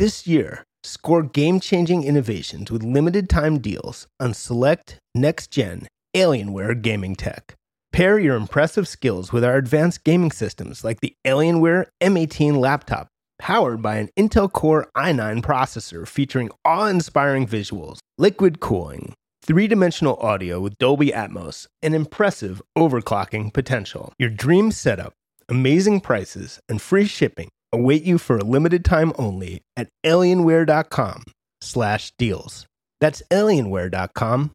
[0.00, 6.80] This year, score game changing innovations with limited time deals on select next gen Alienware
[6.80, 7.54] gaming tech.
[7.92, 13.08] Pair your impressive skills with our advanced gaming systems like the Alienware M18 laptop,
[13.38, 19.12] powered by an Intel Core i9 processor featuring awe inspiring visuals, liquid cooling,
[19.44, 24.14] three dimensional audio with Dolby Atmos, and impressive overclocking potential.
[24.18, 25.12] Your dream setup,
[25.50, 31.24] amazing prices, and free shipping await you for a limited time only at alienware.com
[31.60, 32.66] slash deals.
[33.00, 34.52] That's alienware.com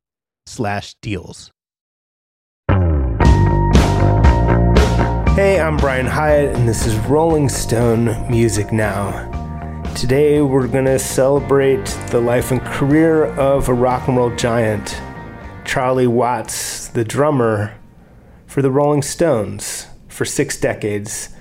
[0.48, 1.52] slash deals.
[5.36, 9.32] Hey, I'm Brian Hiatt, and this is Rolling Stone Music Now.
[9.94, 15.02] Today, we're going to celebrate the life and career of a rock and roll giant,
[15.66, 17.76] Charlie Watts, the drummer
[18.46, 21.36] for the Rolling Stones for six decades.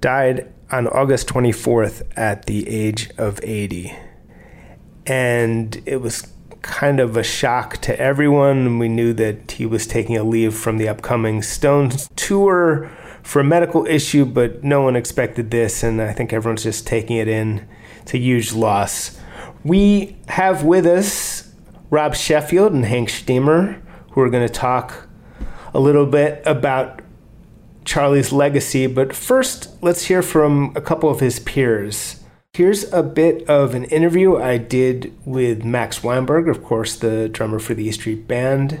[0.00, 3.96] Died on August 24th at the age of 80.
[5.06, 6.26] And it was
[6.62, 8.80] kind of a shock to everyone.
[8.80, 12.90] We knew that he was taking a leave from the upcoming Stones tour
[13.22, 17.18] for a medical issue, but no one expected this, and I think everyone's just taking
[17.18, 17.68] it in.
[18.02, 19.16] It's a huge loss.
[19.62, 21.52] We have with us
[21.88, 25.08] Rob Sheffield and Hank Shteamer, who are going to talk
[25.72, 27.00] a little bit about
[27.84, 28.86] Charlie's legacy.
[28.86, 32.22] But first, let's hear from a couple of his peers.
[32.54, 37.58] Here's a bit of an interview I did with Max Weinberg, of course, the drummer
[37.58, 38.80] for the E Street Band,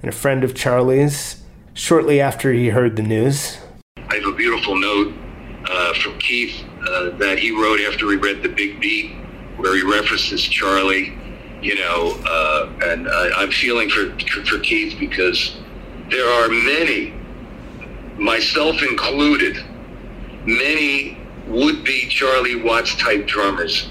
[0.00, 1.42] and a friend of Charlie's,
[1.74, 3.58] shortly after he heard the news.
[3.98, 5.12] I have a beautiful note
[5.68, 9.14] uh, from Keith uh, that he wrote after he read The Big Beat,
[9.58, 11.12] where he references Charlie,
[11.60, 15.58] you know, uh, and I'm feeling for, for Keith because
[16.10, 17.12] there are many,
[18.20, 19.64] myself included,
[20.44, 21.18] many
[21.48, 23.90] would be Charlie Watts type drummers,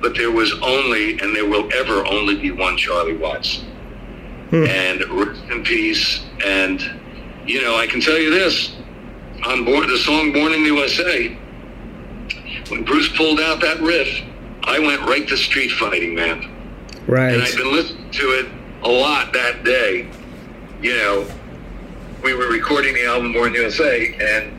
[0.00, 3.64] but there was only, and there will ever only be one Charlie Watts.
[4.50, 4.64] Hmm.
[4.66, 6.24] And rest in peace.
[6.44, 6.80] And,
[7.46, 8.74] you know, I can tell you this
[9.44, 11.28] on board the song Born in the USA,
[12.68, 14.22] when Bruce pulled out that riff,
[14.64, 16.50] I went right to street fighting, man.
[17.06, 17.32] Right.
[17.32, 18.46] And I've been listening to it
[18.82, 20.10] a lot that day.
[20.82, 21.26] You know,
[22.22, 24.52] we were recording the album Born in the USA, and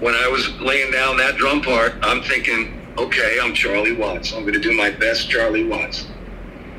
[0.00, 4.32] when I was laying down that drum part, I'm thinking, okay, I'm Charlie Watts.
[4.32, 6.06] I'm going to do my best Charlie Watts.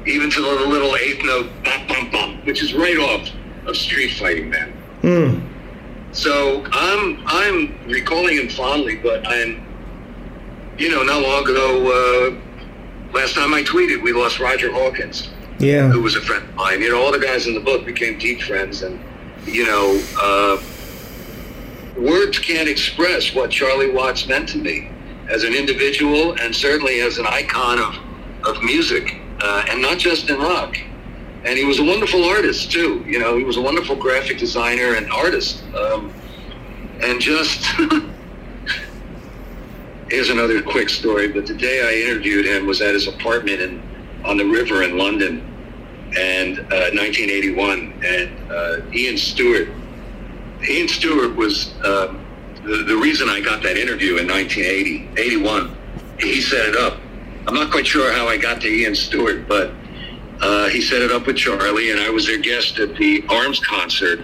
[0.06, 3.30] Even to the little eighth note, bum, bum, bum, which is right off
[3.66, 4.72] of Street Fighting Man.
[5.02, 6.12] Hmm.
[6.12, 9.66] So I'm I'm recalling him fondly, but I'm,
[10.78, 15.30] you know, not long ago, uh, last time I tweeted, we lost Roger Hawkins.
[15.58, 15.90] Yeah.
[15.90, 16.82] Who was a friend of mine.
[16.82, 19.00] You know, all the guys in the book became deep friends, and
[19.46, 20.02] you know.
[20.22, 20.62] Uh,
[21.98, 24.90] words can't express what Charlie Watts meant to me
[25.30, 27.96] as an individual and certainly as an icon of,
[28.48, 30.78] of music, uh, and not just in rock.
[31.46, 33.04] And he was a wonderful artist too.
[33.08, 35.64] You know, he was a wonderful graphic designer and artist.
[35.76, 36.14] Um,
[37.02, 37.66] and just
[40.10, 41.28] here's another quick story.
[41.28, 43.82] But the day I interviewed him was at his apartment in
[44.24, 45.46] on the river in London,
[46.18, 47.94] and uh, 1981.
[48.04, 49.70] And uh, Ian Stewart
[50.70, 52.16] Ian Stewart was uh,
[52.64, 55.78] the, the reason I got that interview in 1980, 81.
[56.20, 57.00] He set it up.
[57.48, 59.72] I'm not quite sure how I got to Ian Stewart, but
[60.42, 63.60] uh, he set it up with Charlie, and I was their guest at the Arms
[63.60, 64.20] concert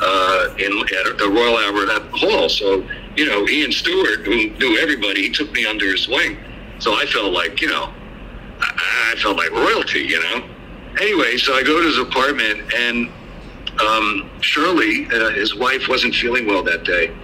[0.00, 0.72] uh, in
[1.08, 2.48] at the Royal Albert Hall.
[2.48, 6.38] So, you know, Ian Stewart, who knew everybody, he took me under his wing.
[6.78, 7.92] So I felt like, you know,
[8.60, 10.48] I, I felt like royalty, you know.
[11.00, 13.08] Anyway, so I go to his apartment, and
[13.80, 17.14] um, Shirley, uh, his wife, wasn't feeling well that day.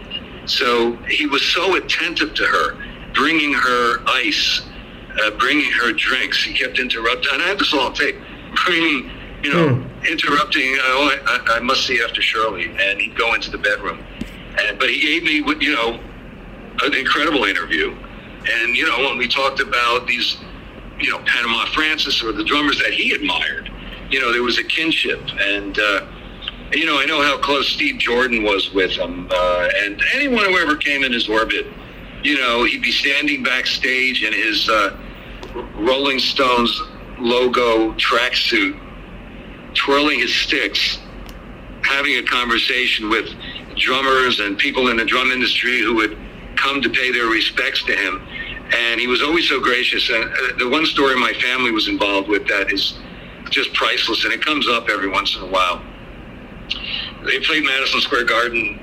[0.46, 2.76] So he was so attentive to her,
[3.14, 4.62] bringing her ice,
[5.22, 6.42] uh, bringing her drinks.
[6.42, 8.16] He kept interrupting, and I have this all on tape,
[8.66, 9.10] bringing,
[9.42, 10.10] you know, mm.
[10.10, 10.76] interrupting.
[10.80, 14.04] Oh, I, I, must see after Shirley, and he'd go into the bedroom.
[14.58, 16.00] And, but he gave me, you know,
[16.82, 17.96] an incredible interview.
[18.50, 20.36] And you know, when we talked about these,
[20.98, 23.70] you know, Panama Francis or the drummers that he admired,
[24.12, 25.78] you know, there was a kinship and.
[25.78, 26.06] Uh,
[26.74, 30.56] you know, I know how close Steve Jordan was with him, uh, and anyone who
[30.56, 31.66] ever came in his orbit,
[32.22, 34.96] you know, he'd be standing backstage in his uh,
[35.74, 36.80] Rolling Stones
[37.18, 38.78] logo tracksuit,
[39.74, 40.98] twirling his sticks,
[41.82, 43.28] having a conversation with
[43.76, 46.16] drummers and people in the drum industry who would
[46.56, 48.22] come to pay their respects to him.
[48.74, 50.08] And he was always so gracious.
[50.08, 52.94] And uh, the one story my family was involved with that is
[53.50, 55.82] just priceless, and it comes up every once in a while
[57.24, 58.78] they played Madison Square Garden.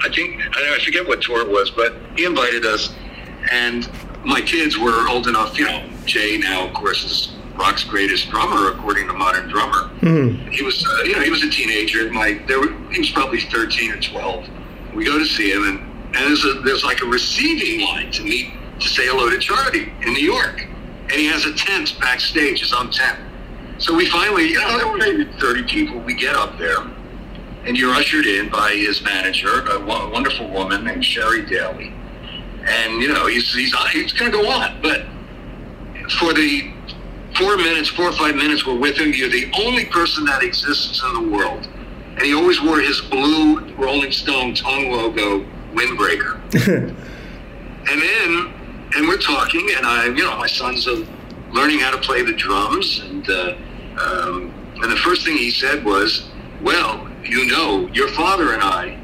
[0.00, 2.94] I think I, forget what tour it was, but he invited us,
[3.50, 3.88] and
[4.24, 5.58] my kids were old enough.
[5.58, 9.90] You know, Jay now, of course, is rock's greatest drummer according to Modern Drummer.
[10.00, 10.50] Mm-hmm.
[10.50, 12.10] He was, uh, you know, he was a teenager.
[12.12, 14.48] My, there were, he was probably thirteen or twelve.
[14.94, 15.80] We go to see him, and
[16.16, 19.92] and there's a, there's like a receiving line to meet to say hello to Charlie
[20.02, 20.60] in New York,
[21.02, 23.18] and he has a tent backstage, his own tent.
[23.78, 26.00] So we finally, you know, there were maybe 30 people.
[26.00, 26.80] We get up there,
[27.64, 31.92] and you're ushered in by his manager, a wonderful woman named Sherry Daly.
[32.64, 34.82] And, you know, he's, he's, he's going to go on.
[34.82, 35.06] But
[36.18, 36.72] for the
[37.36, 41.00] four minutes, four or five minutes we're with him, you're the only person that exists
[41.04, 41.68] in the world.
[42.16, 46.34] And he always wore his blue Rolling Stone tongue logo windbreaker.
[46.68, 48.52] and then,
[48.96, 51.04] and we're talking, and I, you know, my son's uh,
[51.52, 53.54] learning how to play the drums, and uh,
[54.00, 56.28] um, and the first thing he said was,
[56.62, 58.98] "Well, you know, your father and I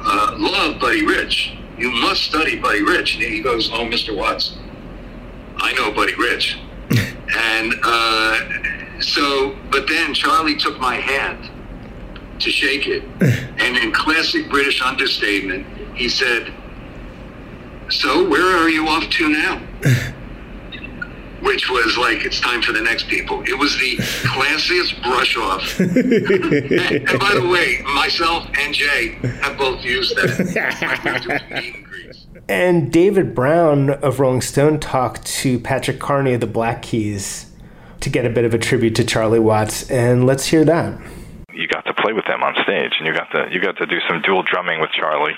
[0.00, 1.54] uh, love Buddy Rich.
[1.76, 4.16] You must study Buddy Rich." And he goes, "Oh, Mr.
[4.16, 4.56] Watts,
[5.56, 6.58] I know Buddy Rich."
[6.90, 8.40] and uh,
[9.00, 11.50] so, but then Charlie took my hand
[12.40, 13.02] to shake it,
[13.58, 16.52] and in classic British understatement, he said,
[17.90, 19.62] "So, where are you off to now?"
[21.42, 23.42] which was like it's time for the next people.
[23.42, 25.78] It was the classiest brush off.
[25.80, 25.96] and,
[27.08, 31.74] and, by the way, myself and Jay have both used that.
[32.48, 37.46] and David Browne of Rolling Stone talked to Patrick Carney of the Black Keys
[38.00, 41.00] to get a bit of a tribute to Charlie Watts, and let's hear that.
[41.52, 43.86] You got to play with them on stage, and you got to you got to
[43.86, 45.34] do some dual drumming with Charlie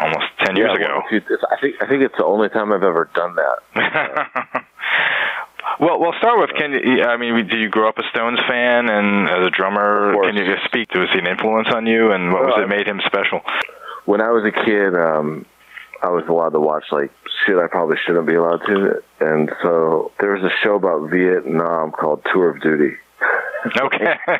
[0.00, 1.22] almost ten years yeah, well, ago.
[1.50, 4.64] I think I think it's the only time I've ever done that.
[5.78, 7.02] Well, we'll start with can you?
[7.04, 10.44] I mean, did you grow up a Stones fan, and as a drummer, can you
[10.44, 10.88] just speak?
[10.94, 13.40] Was he an influence on you, and what was it made him special?
[14.06, 15.44] When I was a kid, um,
[16.02, 17.10] I was allowed to watch like
[17.44, 21.92] shit I probably shouldn't be allowed to, and so there was a show about Vietnam
[21.92, 22.96] called Tour of Duty.
[23.76, 24.14] Okay.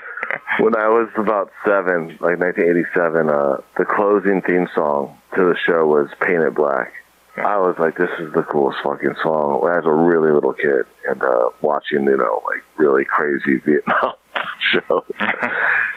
[0.61, 5.87] when I was about seven, like 1987, uh, the closing theme song to the show
[5.87, 6.93] was "Paint It Black."
[7.39, 9.69] I was like, this is the coolest fucking song.
[9.77, 14.15] As a really little kid, and uh, watching, you know, like really crazy Vietnam
[14.73, 15.05] shows.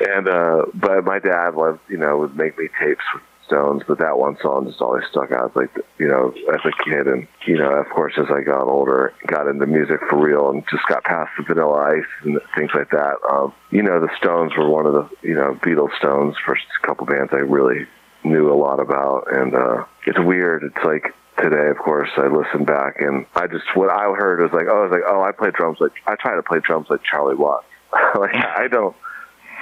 [0.02, 3.98] and uh, but my dad was, you know, would make me tapes with Stones, but
[3.98, 5.56] that one song just always stuck out.
[5.56, 9.14] Like, you know, as a kid, and you know, of course, as I got older,
[9.26, 12.92] got into music for real, and just got past the Vanilla Ice and things like
[12.92, 13.16] that.
[13.32, 17.08] Um, you know, the Stones were one of the, you know, Beatles Stones, first couple
[17.08, 17.88] bands I really
[18.24, 20.64] knew a lot about, and uh, it's weird.
[20.64, 24.52] It's like today, of course, I listened back and I just what I heard was
[24.54, 26.88] like, oh, I was like, oh, I play drums like I try to play drums
[26.90, 27.66] like Charlie Watts.
[28.16, 28.96] like I don't,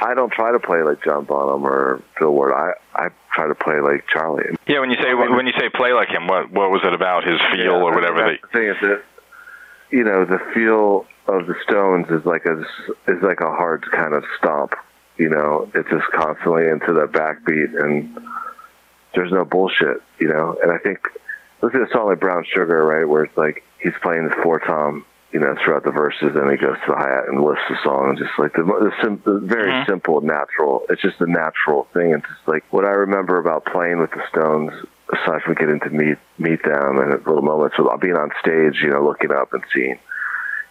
[0.01, 2.53] I don't try to play like John Bonham or Bill Ward.
[2.53, 4.45] I I try to play like Charlie.
[4.67, 7.25] Yeah, when you say when you say play like him, what what was it about
[7.25, 8.23] his feel yeah, or whatever?
[8.23, 9.03] I mean, the thing is that
[9.91, 12.59] you know the feel of the Stones is like a
[13.07, 14.73] is like a hard kind of stomp.
[15.17, 18.19] You know, it's just constantly into the backbeat and
[19.15, 20.01] there's no bullshit.
[20.19, 20.99] You know, and I think
[21.61, 24.59] look at a song like Brown Sugar, right, where it's like he's playing the four
[24.59, 27.63] tom, you know, throughout the verses, and he goes to the hi hat and lifts
[27.69, 29.89] the song, and just like the, the, sim, the very mm-hmm.
[29.89, 30.85] simple, natural.
[30.89, 32.13] It's just a natural thing.
[32.13, 34.71] It's just like what I remember about playing with the Stones.
[35.09, 38.89] Aside from getting to meet meet them and little moments of being on stage, you
[38.89, 39.97] know, looking up and seeing,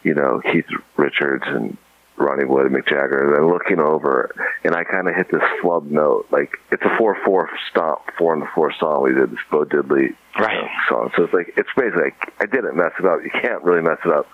[0.02, 0.66] you know, Keith
[0.98, 1.78] Richards and
[2.16, 5.42] Ronnie Wood and Mick Jagger, and then looking over, and I kind of hit this
[5.60, 6.26] flub note.
[6.30, 9.64] Like it's a four four stomp, four and the four song we did this Bo
[9.64, 10.62] Diddley right.
[10.62, 11.10] know, song.
[11.16, 13.20] So it's like it's basically like, I didn't mess it up.
[13.22, 14.26] You can't really mess it up,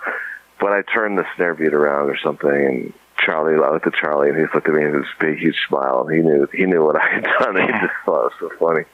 [0.60, 2.92] but I turned the snare beat around or something, and
[3.24, 6.06] Charlie, I looked at Charlie, and he looked at me with this big, huge smile.
[6.08, 7.56] And he knew he knew what I had done.
[7.56, 8.84] he just thought it was so funny.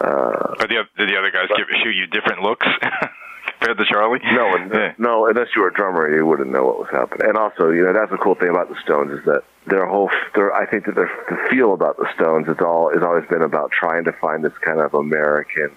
[0.00, 2.66] Uh, but the, did the other guys give, shoot you different looks?
[3.58, 4.20] compared to Charlie?
[4.22, 4.92] No, yeah.
[4.98, 5.26] no.
[5.26, 7.28] Unless you were a drummer, you wouldn't know what was happening.
[7.28, 10.10] And also, you know, that's the cool thing about the Stones is that their whole.
[10.34, 13.42] Their, I think that their the feel about the Stones is all has always been
[13.42, 15.70] about trying to find this kind of American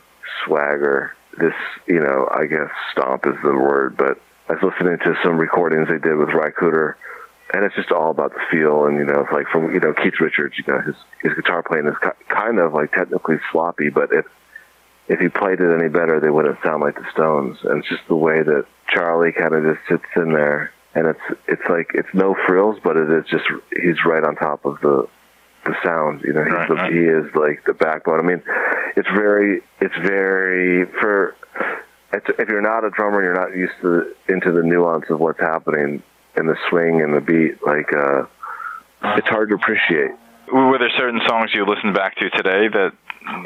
[0.45, 1.15] swagger.
[1.37, 1.53] This,
[1.87, 4.19] you know, I guess stomp is the word, but
[4.49, 6.95] I was listening to some recordings they did with Ry Cooder,
[7.53, 8.85] and it's just all about the feel.
[8.85, 11.63] And you know, it's like from you know Keith Richards, you know, his his guitar
[11.63, 11.95] playing is
[12.27, 14.25] kind of like technically sloppy, but if
[15.11, 17.57] if he played it any better, they wouldn't sound like the Stones.
[17.63, 21.39] And it's just the way that Charlie kind of just sits in there, and it's
[21.49, 23.43] it's like it's no frills, but it is just
[23.75, 25.07] he's right on top of the
[25.65, 26.21] the sound.
[26.23, 26.93] You know, he's right, the, right.
[26.93, 28.19] he is like the backbone.
[28.19, 28.41] I mean,
[28.95, 31.35] it's very it's very for
[32.13, 35.19] it's, if you're not a drummer and you're not used to into the nuance of
[35.19, 36.01] what's happening
[36.37, 38.23] in the swing and the beat, like uh,
[39.17, 40.11] it's hard to appreciate.
[40.53, 42.91] Were there certain songs you listened back to today that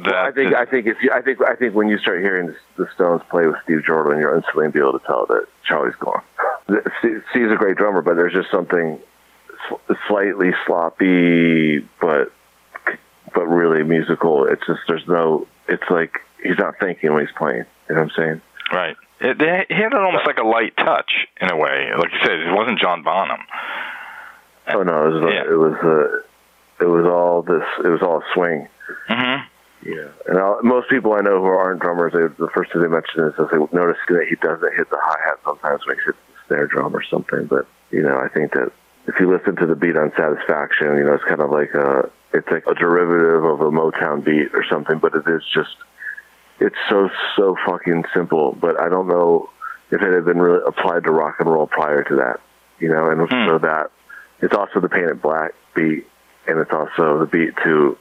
[0.03, 2.55] that I think I think if you, I think I think when you start hearing
[2.77, 6.21] the Stones play with Steve Jordan, you'll instantly be able to tell that Charlie's gone.
[7.31, 8.99] Steve's a great drummer, but there's just something
[10.07, 12.31] slightly sloppy, but
[13.33, 14.45] but really musical.
[14.45, 15.47] It's just there's no.
[15.67, 17.65] It's like he's not thinking when he's playing.
[17.89, 18.41] You know what I'm saying?
[18.71, 18.95] Right.
[19.19, 21.89] It, they, he had almost like a light touch in a way.
[21.97, 23.39] Like you said, it wasn't John Bonham.
[24.67, 25.43] Oh no, it was yeah.
[25.43, 27.63] it was uh, it was all this.
[27.83, 28.67] It was all swing.
[29.09, 29.47] Mm-hmm.
[29.85, 32.87] Yeah, and I'll, most people I know who aren't drummers, they, the first thing they
[32.87, 36.17] mention is they notice that he doesn't hit the hi hat sometimes when he hits
[36.25, 37.45] the snare drum or something.
[37.45, 38.71] But you know, I think that
[39.07, 42.09] if you listen to the beat on Satisfaction, you know, it's kind of like a
[42.33, 45.75] it's like a derivative of a Motown beat or something, but it is just
[46.59, 48.57] it's so so fucking simple.
[48.59, 49.49] But I don't know
[49.91, 52.41] if it had been really applied to rock and roll prior to that,
[52.79, 53.47] you know, and hmm.
[53.47, 53.91] so that
[54.41, 56.07] it's also the Paint It Black beat,
[56.47, 57.97] and it's also the beat to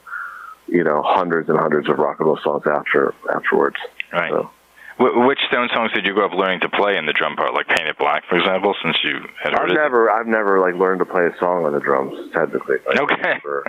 [0.67, 3.77] you know hundreds and hundreds of rock and roll songs after afterwards.
[4.11, 4.31] Right.
[4.31, 4.49] So.
[4.97, 7.67] Which Stone songs did you grow up learning to play in the drum part, like
[7.67, 8.73] "Paint It Black," for example?
[8.81, 11.73] Since you had heard I've never, I've never like learned to play a song on
[11.73, 12.31] the drums.
[12.31, 13.21] Technically, like, okay.
[13.21, 13.65] Never,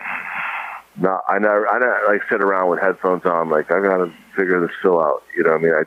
[1.00, 3.50] no, I never, I never like sit around with headphones on.
[3.50, 5.24] Like I got to figure this fill out.
[5.36, 5.82] You know, what I mean, I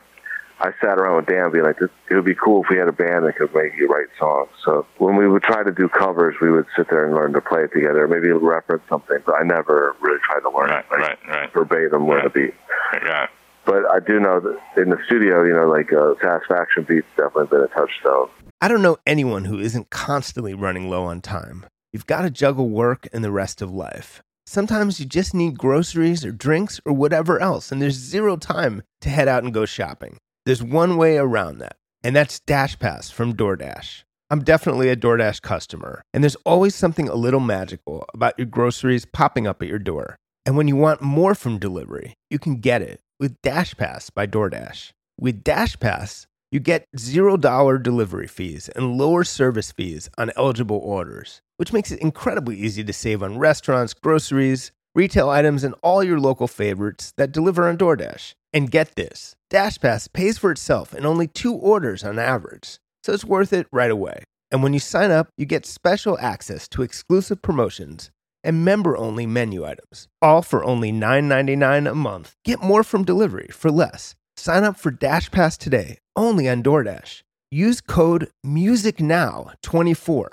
[0.62, 2.92] I sat around with Dan being like, it would be cool if we had a
[2.92, 4.50] band that could make you write songs.
[4.66, 7.42] So when we would try to do covers, we would sit there and learn to
[7.42, 9.20] play it together, maybe reference something.
[9.26, 11.54] But I never really tried to learn right, like, right, right.
[11.54, 12.54] verbatim learn a beat.
[12.94, 13.28] Yeah.
[13.66, 17.48] But I do know that in the studio, you know, like uh, Satisfaction beats definitely
[17.48, 18.30] been a touchstone.
[18.62, 21.66] I don't know anyone who isn't constantly running low on time.
[21.94, 24.22] You've got to juggle work and the rest of life.
[24.46, 29.10] Sometimes you just need groceries or drinks or whatever else, and there's zero time to
[29.10, 30.18] head out and go shopping.
[30.50, 34.02] There's one way around that, and that's Dash Pass from DoorDash.
[34.32, 39.06] I'm definitely a DoorDash customer, and there's always something a little magical about your groceries
[39.06, 40.16] popping up at your door.
[40.48, 44.26] And when you want more from delivery, you can get it with Dash Pass by
[44.26, 44.90] DoorDash.
[45.20, 51.42] With Dash Pass, you get $0 delivery fees and lower service fees on eligible orders,
[51.58, 56.20] which makes it incredibly easy to save on restaurants, groceries, retail items, and all your
[56.20, 58.34] local favorites that deliver on DoorDash.
[58.52, 63.26] And get this DashPass pays for itself in only two orders on average, so it's
[63.26, 64.22] worth it right away.
[64.52, 68.12] And when you sign up, you get special access to exclusive promotions
[68.44, 72.36] and member only menu items, all for only $9.99 a month.
[72.46, 74.14] Get more from delivery for less.
[74.38, 77.24] Sign up for Dash Pass today, only on DoorDash.
[77.50, 80.28] Use code MUSICNOW24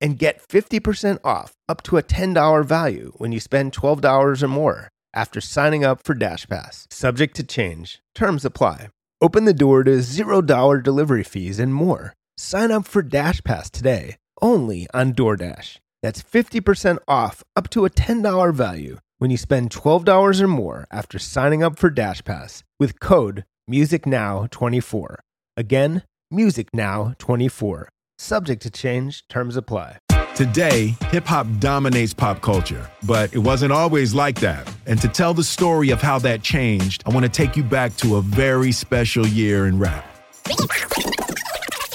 [0.00, 4.88] and get 50% off up to a $10 value when you spend $12 or more
[5.16, 6.86] after signing up for Dash Pass.
[6.90, 8.00] Subject to change.
[8.14, 8.90] Terms apply.
[9.20, 12.12] Open the door to $0 delivery fees and more.
[12.36, 15.78] Sign up for Dash Pass today, only on DoorDash.
[16.02, 21.18] That's 50% off up to a $10 value when you spend $12 or more after
[21.18, 25.16] signing up for Dash Pass with code MUSICNOW24.
[25.56, 27.86] Again, MUSICNOW24.
[28.18, 29.98] Subject to change, terms apply.
[30.36, 34.70] Today, hip hop dominates pop culture, but it wasn't always like that.
[34.84, 37.96] And to tell the story of how that changed, I want to take you back
[37.96, 40.04] to a very special year in rap.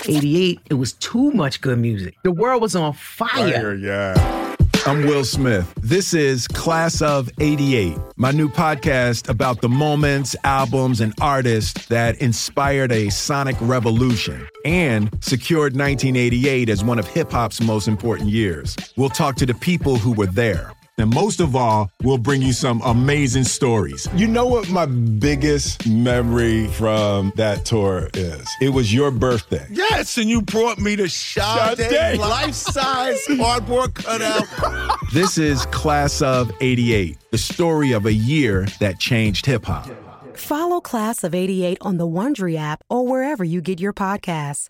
[0.07, 2.15] 88, it was too much good music.
[2.23, 3.53] The world was on fire.
[3.53, 4.50] fire yeah.
[4.83, 5.71] I'm Will Smith.
[5.77, 12.19] This is Class of 88, my new podcast about the moments, albums, and artists that
[12.19, 18.75] inspired a sonic revolution and secured 1988 as one of hip hop's most important years.
[18.97, 22.53] We'll talk to the people who were there and most of all, we'll bring you
[22.53, 24.07] some amazing stories.
[24.15, 28.47] You know what my biggest memory from that tour is?
[28.61, 29.65] It was your birthday.
[29.69, 34.47] Yes, and you brought me the Sade life-size cardboard cutout.
[35.13, 39.89] this is Class of 88, the story of a year that changed hip hop.
[40.35, 44.69] Follow Class of 88 on the Wondery app or wherever you get your podcasts.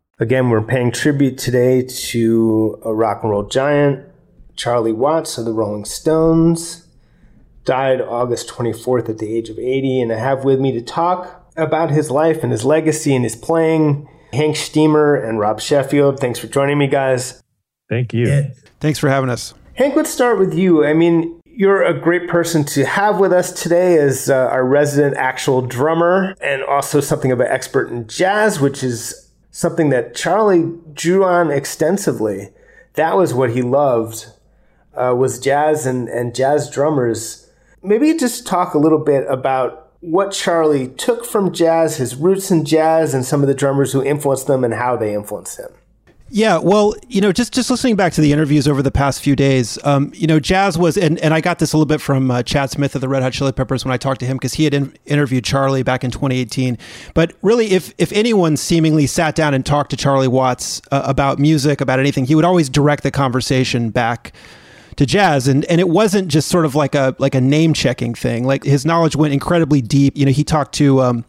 [0.21, 4.07] Again, we're paying tribute today to a rock and roll giant,
[4.55, 6.85] Charlie Watts of the Rolling Stones.
[7.65, 9.99] Died August 24th at the age of 80.
[9.99, 13.35] And I have with me to talk about his life and his legacy and his
[13.35, 16.19] playing Hank Shteamer and Rob Sheffield.
[16.19, 17.41] Thanks for joining me, guys.
[17.89, 18.51] Thank you.
[18.79, 19.55] Thanks for having us.
[19.73, 20.85] Hank, let's start with you.
[20.85, 25.17] I mean, you're a great person to have with us today as uh, our resident
[25.17, 29.20] actual drummer and also something of an expert in jazz, which is
[29.51, 32.49] something that Charlie drew on extensively.
[32.93, 34.27] That was what he loved
[34.95, 37.49] uh, was jazz and, and jazz drummers.
[37.83, 42.65] Maybe just talk a little bit about what Charlie took from jazz, his roots in
[42.65, 45.71] jazz, and some of the drummers who influenced them and how they influenced him.
[46.33, 49.35] Yeah, well, you know, just just listening back to the interviews over the past few
[49.35, 52.31] days, um, you know, jazz was, and, and I got this a little bit from
[52.31, 54.53] uh, Chad Smith of the Red Hot Chili Peppers when I talked to him because
[54.53, 56.77] he had in, interviewed Charlie back in 2018.
[57.13, 61.37] But really, if if anyone seemingly sat down and talked to Charlie Watts uh, about
[61.37, 64.31] music, about anything, he would always direct the conversation back
[64.95, 65.49] to jazz.
[65.49, 68.45] And and it wasn't just sort of like a like a name checking thing.
[68.45, 70.15] Like his knowledge went incredibly deep.
[70.15, 71.25] You know he talked to um,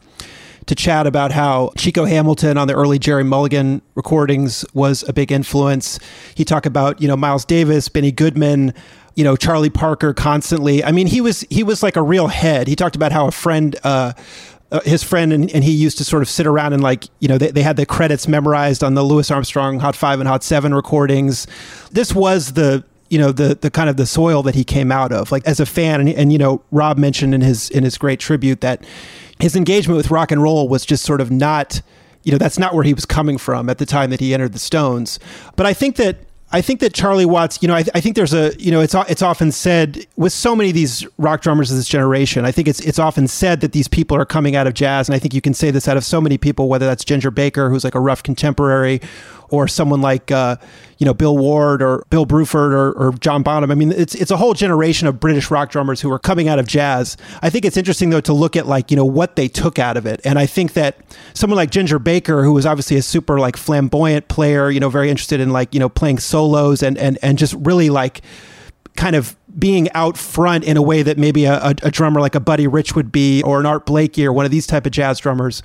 [0.66, 5.32] to Chad about how Chico Hamilton on the early Gerry Mulligan recordings was a big
[5.32, 5.98] influence.
[6.34, 8.74] He talked about, you know, Miles Davis, Benny Goodman,
[9.14, 10.82] you know, Charlie Parker constantly.
[10.84, 12.68] I mean, he was he was like a real head.
[12.68, 14.12] He talked about how a friend uh,
[14.72, 17.28] uh, his friend and, and, he used to sort of sit around and like you
[17.28, 20.42] know they, they had the credits memorized on the Louis Armstrong Hot Five and Hot
[20.42, 21.46] Seven recordings.
[21.90, 25.12] This was the you know the the kind of the soil that he came out
[25.12, 27.98] of like as a fan and, and you know Rob mentioned in his in his
[27.98, 28.82] great tribute that
[29.42, 31.82] his engagement with rock and roll was just sort of not,
[32.22, 34.52] you know, that's not where he was coming from at the time that he entered
[34.52, 35.18] the Stones.
[35.56, 36.18] But I think that
[36.52, 38.94] I think that Charlie Watts, you know, I, I, think there's a, you know, it's
[38.94, 42.44] it's often said with so many of these rock drummers of this generation.
[42.44, 45.16] I think it's it's often said that these people are coming out of jazz, and
[45.16, 47.68] I think you can say this out of so many people, whether that's Ginger Baker,
[47.68, 49.00] who's like a rough contemporary,
[49.52, 50.56] or someone like uh,
[50.98, 53.70] you know Bill Ward or Bill Bruford or, or, John Bonham.
[53.70, 56.58] I mean, it's it's a whole generation of British rock drummers who are coming out
[56.58, 57.16] of jazz.
[57.42, 59.96] I think it's interesting though to look at like you know what they took out
[59.96, 60.96] of it, and I think that
[61.34, 65.10] someone like Ginger Baker, who was obviously a super like flamboyant player, you know, very
[65.10, 68.22] interested in like you know playing solos and and and just really like
[68.96, 72.34] kind of being out front in a way that maybe a, a, a drummer like
[72.34, 74.92] a Buddy Rich would be, or an Art Blakey, or one of these type of
[74.92, 75.62] jazz drummers.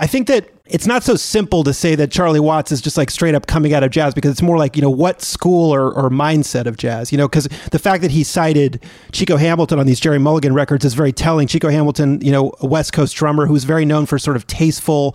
[0.00, 3.10] I think that it's not so simple to say that Charlie Watts is just like
[3.10, 5.92] straight up coming out of jazz because it's more like, you know, what school or,
[5.92, 8.82] or mindset of jazz, you know, because the fact that he cited
[9.12, 11.46] Chico Hamilton on these Gerry Mulligan records is very telling.
[11.46, 15.14] Chico Hamilton, you know, a West Coast drummer who's very known for sort of tasteful,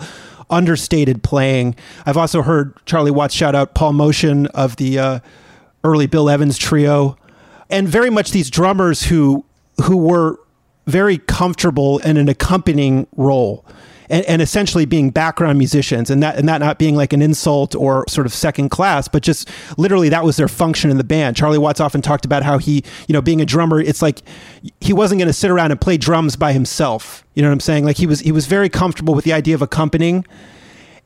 [0.51, 1.75] understated playing.
[2.05, 5.19] I've also heard Charlie Watts shout out Paul Motian of the uh,
[5.83, 7.17] early Bill Evans trio,
[7.71, 9.45] and very much these drummers who
[9.83, 10.39] who were
[10.85, 13.65] very comfortable in an accompanying role
[14.09, 17.75] and, and, essentially being background musicians and that and that not being like an insult
[17.75, 21.35] or sort of second class but just literally that was their function in the band.
[21.35, 24.21] Charlie watts often talked about how he you know being a drummer it's like
[24.81, 27.23] he wasn't going to sit around and play drums by himself.
[27.33, 27.85] You know what i'm saying?
[27.85, 30.25] Like he was he was very comfortable with the idea of accompanying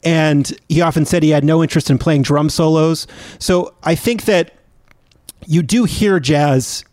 [0.04, 3.08] and he often said he had no interest in playing drum solos.
[3.40, 4.54] So i think that
[5.46, 6.84] you do hear jazz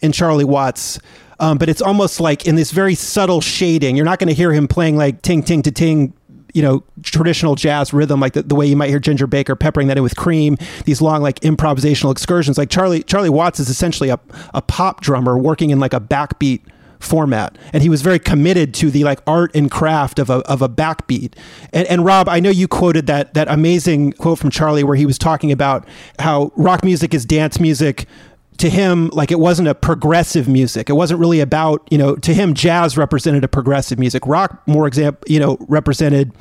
[0.00, 0.98] in charlie watts
[1.40, 3.96] um, but it's almost like in this very subtle shading.
[3.96, 6.14] You're not going to hear him playing like ting ting to ting
[6.54, 9.86] you know traditional jazz rhythm like the, the way you might hear ginger baker peppering
[9.86, 14.08] that in with cream these long like improvisational excursions like charlie charlie watts is essentially
[14.08, 14.18] a,
[14.52, 16.60] a pop drummer working in like a backbeat
[16.98, 20.60] format and he was very committed to the like art and craft of a, of
[20.60, 21.34] a backbeat
[21.72, 25.06] and, and rob i know you quoted that that amazing quote from charlie where he
[25.06, 25.86] was talking about
[26.18, 28.06] how rock music is dance music
[28.60, 30.90] to him like it wasn't a progressive music.
[30.90, 34.26] It wasn't really about you know to him jazz represented a progressive music.
[34.26, 36.32] Rock more example you know represented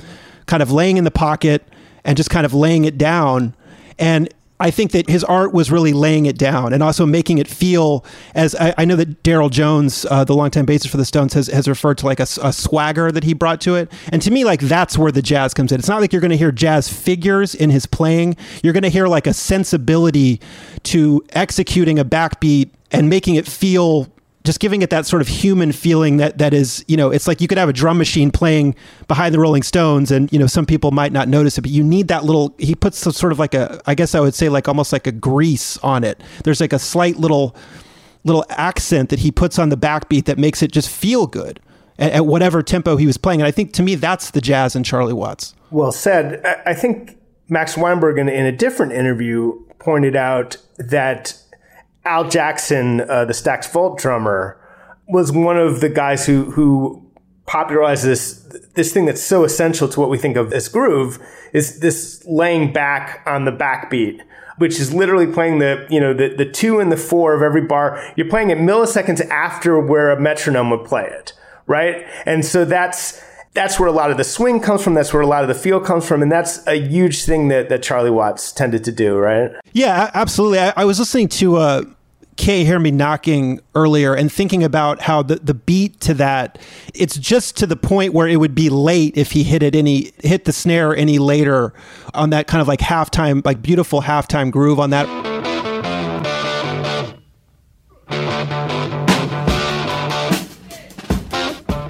[0.45, 1.67] kind of laying in the pocket
[2.03, 3.55] and just kind of laying it down.
[3.97, 7.47] And I think that his art was really laying it down and also making it
[7.47, 8.03] feel
[8.35, 11.47] as I, I know that Darryl Jones, uh, the longtime bassist for the Stones, has,
[11.47, 13.89] has referred to like a, a, swagger that he brought to it.
[14.11, 15.79] And to me, like that's where the jazz comes in.
[15.79, 18.35] It's not like you're going to hear jazz figures in his playing.
[18.61, 20.41] You're going to hear like a sensibility
[20.83, 24.07] to executing a backbeat and making it feel
[24.45, 27.41] just giving it that sort of human feeling that that is you know it's like
[27.41, 28.73] you could have a drum machine playing
[29.07, 31.83] behind the rolling stones and you know some people might not notice it but you
[31.83, 34.47] need that little he puts some sort of like a i guess i would say
[34.47, 36.21] like almost like a grease on it.
[36.43, 37.55] There's like a slight little
[38.23, 41.59] little accent that he puts on the backbeat that makes it just feel good
[41.97, 43.41] at, at whatever tempo he was playing.
[43.41, 45.53] And i think to me that's the jazz in charlie watts.
[45.71, 46.43] Well said.
[46.65, 51.37] I think max weinberg in, in a different interview pointed out that
[52.09, 54.59] Al Jackson, uh, the Stax Volt drummer,
[55.07, 57.05] was one of the guys who who
[57.45, 58.33] popularized this
[58.73, 61.19] this thing that's so essential to what we think of as groove
[61.53, 64.21] is this laying back on the backbeat
[64.57, 67.61] which is literally playing the you know the, the two and the four of every
[67.61, 71.33] bar you're playing it milliseconds after where a metronome would play it
[71.65, 73.19] right and so that's
[73.53, 74.93] that's where a lot of the swing comes from.
[74.93, 76.21] That's where a lot of the feel comes from.
[76.21, 79.51] And that's a huge thing that, that Charlie Watts tended to do, right?
[79.73, 80.59] Yeah, absolutely.
[80.59, 81.83] I, I was listening to uh,
[82.39, 86.57] Kay Hear Me Knocking earlier and thinking about how the, the beat to that,
[86.93, 90.13] it's just to the point where it would be late if he hit it any,
[90.23, 91.73] hit the snare any later
[92.13, 95.28] on that kind of like halftime, like beautiful halftime groove on that.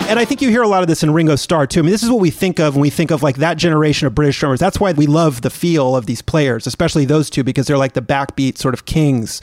[0.09, 1.79] And I think you hear a lot of this in Ringo Starr too.
[1.79, 4.07] I mean, this is what we think of when we think of like that generation
[4.07, 4.59] of British drummers.
[4.59, 7.93] That's why we love the feel of these players, especially those two, because they're like
[7.93, 9.39] the backbeat sort of kings.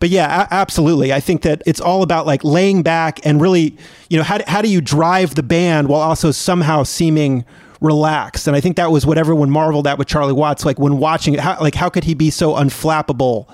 [0.00, 1.12] But yeah, a- absolutely.
[1.12, 3.76] I think that it's all about like laying back and really,
[4.08, 7.44] you know, how, how do you drive the band while also somehow seeming
[7.80, 8.46] relaxed?
[8.46, 10.64] And I think that was what everyone marveled at with Charlie Watts.
[10.64, 13.48] Like when watching it, how, like how could he be so unflappable?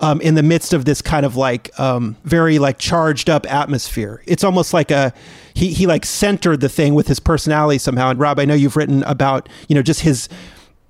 [0.00, 4.22] Um, in the midst of this kind of like um, very like charged up atmosphere.
[4.26, 5.12] It's almost like a
[5.54, 8.10] he he like centered the thing with his personality somehow.
[8.10, 10.28] And Rob, I know you've written about you know just his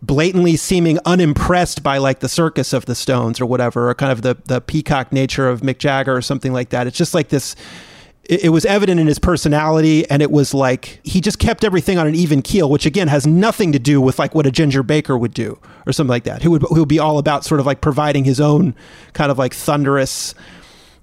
[0.02, 4.22] blatantly seeming unimpressed by like the circus of the Stones or whatever, or kind of
[4.22, 6.86] the the peacock nature of Mick Jagger or something like that.
[6.86, 7.56] It's just like this
[8.24, 11.98] it, it was evident in his personality and it was like he just kept everything
[11.98, 14.82] on an even keel which again has nothing to do with like what a ginger
[14.82, 17.60] baker would do or something like that who would who would be all about sort
[17.60, 18.74] of like providing his own
[19.12, 20.34] kind of like thunderous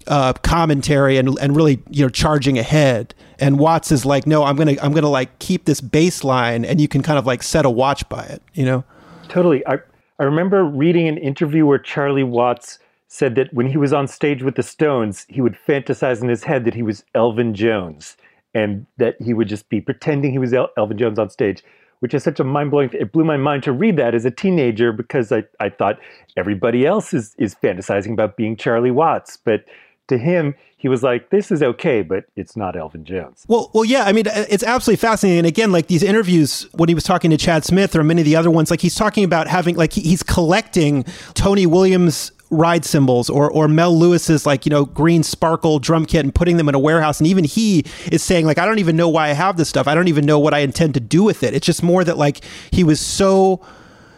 [0.07, 3.13] uh, commentary and and really you know charging ahead.
[3.39, 6.87] And Watts is like, no, I'm gonna I'm gonna like keep this baseline, and you
[6.87, 8.83] can kind of like set a watch by it, you know.
[9.27, 9.65] Totally.
[9.67, 9.79] I
[10.19, 14.43] I remember reading an interview where Charlie Watts said that when he was on stage
[14.43, 18.17] with the Stones, he would fantasize in his head that he was Elvin Jones
[18.53, 21.63] and that he would just be pretending he was El- Elvin Jones on stage,
[21.99, 22.89] which is such a mind blowing.
[22.93, 25.99] It blew my mind to read that as a teenager because I, I thought
[26.35, 29.37] everybody else is, is fantasizing about being Charlie Watts.
[29.37, 29.65] But
[30.07, 33.83] to him, he was like, "This is okay, but it's not Elvin Jones." Well, well,
[33.83, 34.03] yeah.
[34.03, 35.39] I mean, uh, it's absolutely fascinating.
[35.39, 38.25] And again, like these interviews when he was talking to Chad Smith or many of
[38.25, 43.29] the other ones, like he's talking about having, like he's collecting Tony Williams ride cymbals
[43.29, 46.75] or or Mel Lewis's like you know green sparkle drum kit and putting them in
[46.75, 47.19] a warehouse.
[47.19, 49.87] And even he is saying like I don't even know why I have this stuff.
[49.87, 51.53] I don't even know what I intend to do with it.
[51.53, 53.65] It's just more that like he was so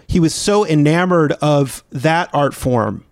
[0.08, 3.06] he was so enamored of that art form.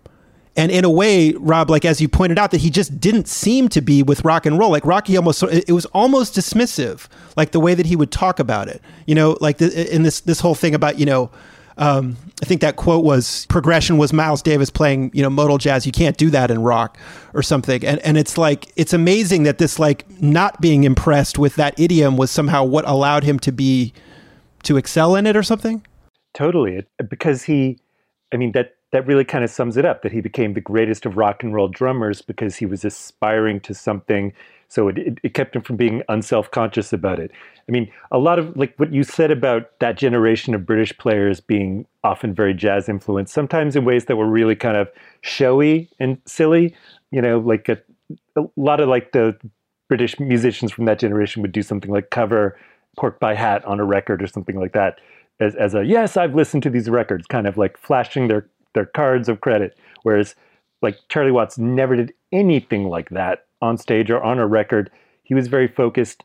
[0.56, 3.68] And in a way rob like as you pointed out that he just didn't seem
[3.70, 4.70] to be with rock and roll.
[4.70, 8.68] Like rocky almost it was almost dismissive like the way that he would talk about
[8.68, 8.82] it.
[9.06, 11.30] You know like the, in this this whole thing about you know
[11.78, 15.86] Um, I think that quote was progression was Miles Davis playing, you know, modal jazz.
[15.86, 16.98] You can't do that in rock
[17.34, 17.84] or something.
[17.84, 22.16] And and it's like it's amazing that this like not being impressed with that idiom
[22.16, 23.92] was somehow what allowed him to be
[24.64, 25.84] to excel in it or something.
[26.34, 27.78] Totally, because he,
[28.32, 31.04] I mean that that really kind of sums it up that he became the greatest
[31.06, 34.32] of rock and roll drummers because he was aspiring to something
[34.68, 37.30] so it, it, it kept him from being unself-conscious about it.
[37.68, 41.40] I mean a lot of like what you said about that generation of british players
[41.40, 44.88] being often very jazz influenced sometimes in ways that were really kind of
[45.20, 46.74] showy and silly
[47.10, 47.78] you know like a,
[48.36, 49.36] a lot of like the
[49.88, 52.58] british musicians from that generation would do something like cover
[52.96, 54.98] Pork Pie Hat on a record or something like that
[55.40, 58.86] as, as a yes i've listened to these records kind of like flashing their their
[58.86, 59.76] cards of credit.
[60.04, 60.34] Whereas
[60.82, 64.90] like charlie watts never did anything like that on stage or on a record.
[65.22, 66.24] He was very focused.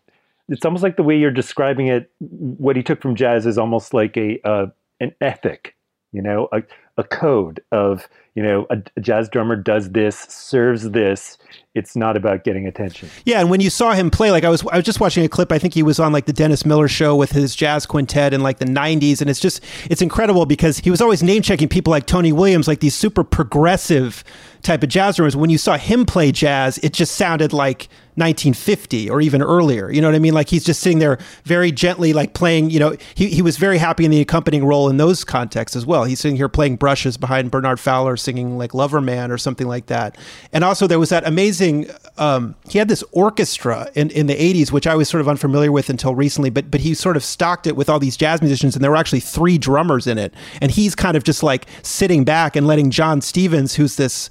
[0.49, 2.11] It's almost like the way you're describing it.
[2.19, 4.67] What he took from jazz is almost like a uh,
[4.99, 5.75] an ethic,
[6.11, 6.63] you know, a,
[6.97, 11.37] a code of you know a, a jazz drummer does this, serves this,
[11.75, 13.09] it's not about getting attention.
[13.25, 15.29] Yeah, and when you saw him play, like I was, I was just watching a
[15.29, 15.51] clip.
[15.51, 18.41] I think he was on like the Dennis Miller show with his jazz quintet in
[18.41, 21.89] like the '90s, and it's just, it's incredible because he was always name checking people
[21.89, 24.23] like Tony Williams, like these super progressive
[24.61, 25.35] type of jazz drummers.
[25.35, 29.91] When you saw him play jazz, it just sounded like 1950 or even earlier.
[29.91, 30.33] You know what I mean?
[30.33, 32.69] Like he's just sitting there very gently, like playing.
[32.69, 35.85] You know, he he was very happy in the accompanying role in those contexts as
[35.85, 36.03] well.
[36.03, 39.87] He's sitting here playing brushes behind Bernard Fowler, singing like Lover Man or something like
[39.87, 40.17] that.
[40.51, 41.89] And also there was that amazing.
[42.17, 45.71] Um, he had this orchestra in, in the 80s, which I was sort of unfamiliar
[45.71, 48.75] with until recently, but but he sort of stocked it with all these jazz musicians,
[48.75, 50.33] and there were actually three drummers in it.
[50.61, 54.29] And he's kind of just like sitting back and letting John Stevens, who's this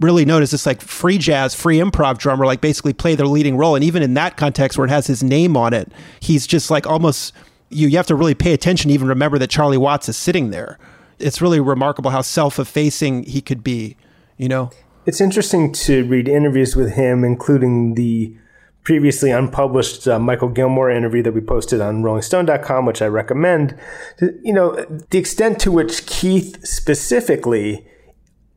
[0.00, 3.56] really known as this like free jazz, free improv drummer, like basically play the leading
[3.56, 3.74] role.
[3.74, 6.86] And even in that context where it has his name on it, he's just like
[6.86, 7.32] almost
[7.70, 10.50] you you have to really pay attention to even remember that Charlie Watts is sitting
[10.50, 10.78] there.
[11.18, 13.96] It's really remarkable how self-effacing he could be,
[14.36, 14.70] you know.
[15.04, 18.36] It's interesting to read interviews with him, including the
[18.84, 23.76] previously unpublished uh, Mikal Gilmore interview that we posted on RollingStone.com, which I recommend.
[24.20, 24.74] You know,
[25.10, 27.86] the extent to which Keith specifically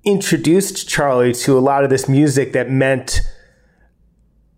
[0.03, 3.21] introduced Charlie to a lot of this music that meant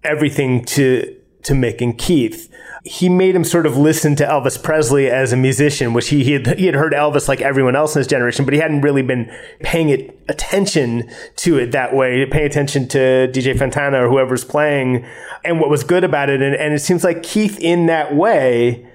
[0.03, 2.49] everything to to Mick and Keith
[2.85, 6.33] he made him sort of listen to Elvis Presley as a musician, which he, he
[6.33, 9.01] had, he had heard Elvis like everyone else in his generation, but he hadn't really
[9.01, 14.43] been paying it, attention to it that way, paying attention to DJ Fontana or whoever's
[14.43, 15.05] playing
[15.45, 16.41] and what was good about it.
[16.41, 18.85] And, and it seems like Keith in that way,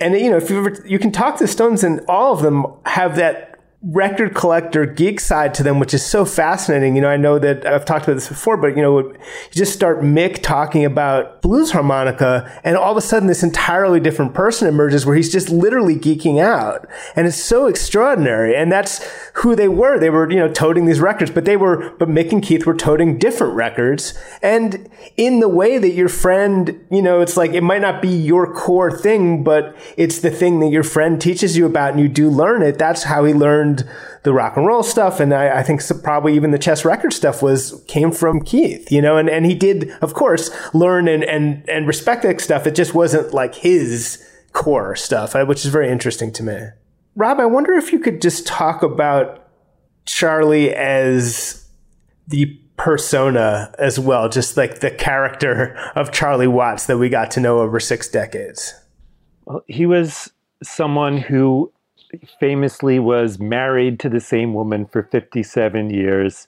[0.00, 2.66] and you know, if you ever, you can talk to Stones and all of them
[2.86, 3.51] have that
[3.82, 6.94] record collector geek side to them, which is so fascinating.
[6.94, 9.16] You know, I know that I've talked about this before, but you know, you
[9.50, 14.34] just start Mick talking about blues harmonica, and all of a sudden, this entirely different
[14.34, 18.54] person emerges where he's just literally geeking out, and it's so extraordinary.
[18.54, 19.98] And that's who they were.
[19.98, 22.76] They were, you know, toting these records, but they were, but Mick and Keith were
[22.76, 27.62] toting different records, and in the way that your friend, you know, it's like it
[27.62, 31.66] might not be your core thing, but it's the thing that your friend teaches you
[31.66, 32.78] about, and you do learn it.
[32.78, 33.90] That's how he learned learned
[34.22, 37.42] the rock and roll stuff, and I, I think probably even the chess record stuff
[37.42, 41.68] was came from Keith, you know, and, and he did, of course, learn and and
[41.68, 42.66] and respect that stuff.
[42.66, 46.58] It just wasn't like his core stuff, uh, which is very interesting to me.
[47.16, 49.48] Rob, I wonder if you could just talk about
[50.06, 51.66] Charlie as
[52.28, 57.40] the persona as well, just like the character of Charlie Watts that we got to
[57.40, 58.74] know over six decades.
[59.44, 60.32] Well, he was
[60.62, 61.72] someone who
[62.38, 66.46] famously was married to the same woman for 57 years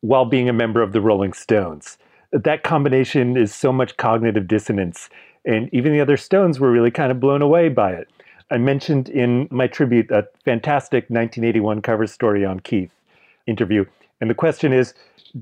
[0.00, 1.98] while being a member of the Rolling Stones.
[2.32, 5.08] That combination is so much cognitive dissonance.
[5.44, 8.08] And even the other Stones were really kind of blown away by it.
[8.50, 12.92] I mentioned in my tribute a fantastic 1981 cover story on Keith
[13.46, 13.84] interview.
[14.20, 14.94] And the question is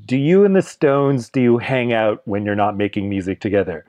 [0.06, 3.84] Do you and the Stones, do you hang out when you're not making music together?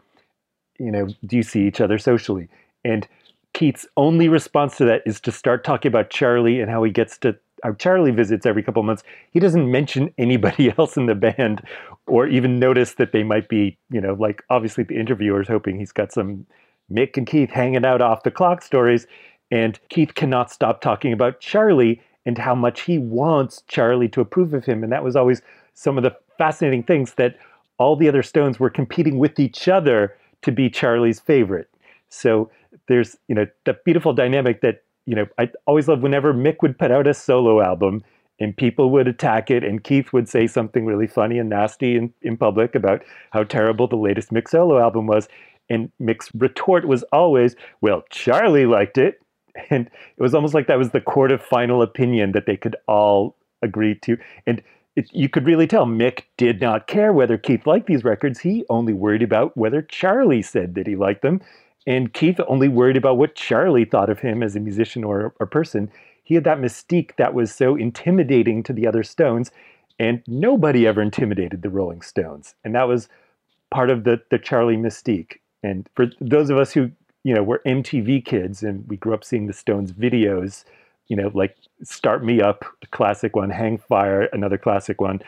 [0.79, 2.49] You know, do you see each other socially?
[2.83, 3.07] And
[3.55, 7.17] Keith's only response to that is to start talking about Charlie and how he gets
[7.19, 9.01] to how Charlie visits every couple months.
[9.31, 11.63] He doesn't mention anybody else in the band
[12.05, 15.93] or even notice that they might be, you know, like obviously the interviewer's hoping he's
[15.93, 16.45] got some
[16.91, 19.07] Mick and Keith hanging out off the clock stories.
[19.49, 24.53] And Keith cannot stop talking about Charlie and how much he wants Charlie to approve
[24.53, 24.83] of him.
[24.83, 25.41] And that was always
[25.75, 27.37] some of the fascinating things that
[27.77, 31.69] all the other Stones were competing with each other to be Charlie's favorite.
[32.09, 32.51] So
[32.87, 36.77] there's you know that beautiful dynamic that you know I always love whenever Mick would
[36.77, 38.03] put out a solo album
[38.39, 42.13] and people would attack it and Keith would say something really funny and nasty in,
[42.21, 45.27] in public about how terrible the latest Mick solo album was
[45.69, 49.19] and Mick's retort was always well Charlie liked it
[49.69, 52.75] And it was almost like that was the court of final opinion that they could
[52.87, 54.17] all agree to.
[54.45, 54.61] And
[54.95, 58.39] it, you could really tell Mick did not care whether Keith liked these records.
[58.39, 61.41] He only worried about whether Charlie said that he liked them.
[61.87, 65.45] And Keith only worried about what Charlie thought of him as a musician or a
[65.45, 65.91] person.
[66.23, 69.51] He had that mystique that was so intimidating to the other Stones,
[69.99, 72.55] and nobody ever intimidated the Rolling Stones.
[72.63, 73.07] And that was
[73.69, 75.37] part of the, the Charlie mystique.
[75.63, 76.91] And for those of us who,
[77.23, 80.63] you know, were MTV kids and we grew up seeing the Stones videos,
[81.07, 85.21] you know, like Start Me Up, a classic one, Hang Fire, another classic one.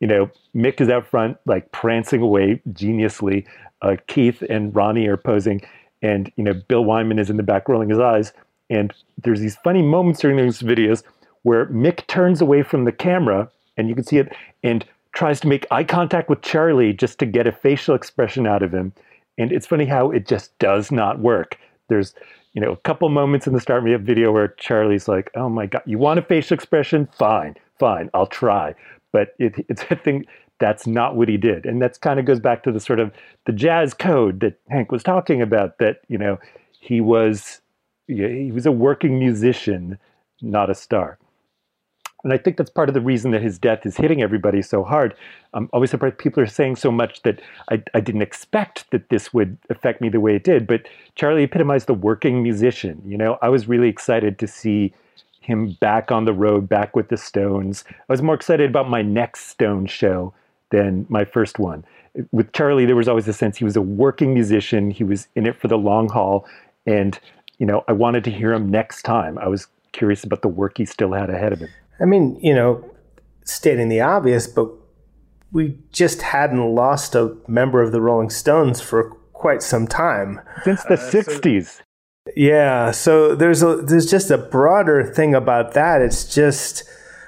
[0.00, 3.46] You know, Mick is out front, like prancing away geniusly.
[3.82, 5.62] Uh, Keith and Ronnie are posing,
[6.04, 8.34] and you know, Bill Wyman is in the back rolling his eyes.
[8.68, 11.02] And there's these funny moments during these videos
[11.42, 15.48] where Mick turns away from the camera, and you can see it, and tries to
[15.48, 18.92] make eye contact with Charlie just to get a facial expression out of him.
[19.38, 21.58] And it's funny how it just does not work.
[21.88, 22.14] There's
[22.52, 25.48] you know, a couple moments in the Start Me Up video where Charlie's like, "Oh
[25.48, 27.08] my God, you want a facial expression?
[27.18, 28.74] Fine, fine, I'll try."
[29.12, 30.26] But it, it's a thing
[30.60, 33.12] that's not what he did, and that's kind of goes back to the sort of
[33.46, 35.78] the jazz code that Hank was talking about.
[35.78, 36.38] That you know,
[36.80, 37.60] he was
[38.06, 39.98] he was a working musician,
[40.40, 41.18] not a star.
[42.22, 44.82] And I think that's part of the reason that his death is hitting everybody so
[44.82, 45.14] hard.
[45.52, 47.40] I'm always surprised people are saying so much that
[47.70, 50.66] I, I didn't expect that this would affect me the way it did.
[50.66, 53.02] But Charlie epitomized the working musician.
[53.06, 54.94] You know, I was really excited to see
[55.40, 57.84] him back on the road, back with the Stones.
[57.90, 60.32] I was more excited about my next Stone show
[60.70, 61.84] than my first one.
[62.32, 64.90] With Charlie, there was always a sense he was a working musician.
[64.90, 66.46] He was in it for the long haul.
[66.86, 67.18] And,
[67.58, 69.38] you know, I wanted to hear him next time.
[69.38, 71.68] I was curious about the work he still had ahead of him.
[72.00, 72.84] I mean, you know,
[73.44, 74.70] stating the obvious, but
[75.52, 80.82] we just hadn't lost a member of the Rolling Stones for quite some time since
[80.84, 81.66] the uh, 60s.
[81.66, 81.82] So,
[82.36, 86.00] yeah, so there's a there's just a broader thing about that.
[86.00, 86.84] It's just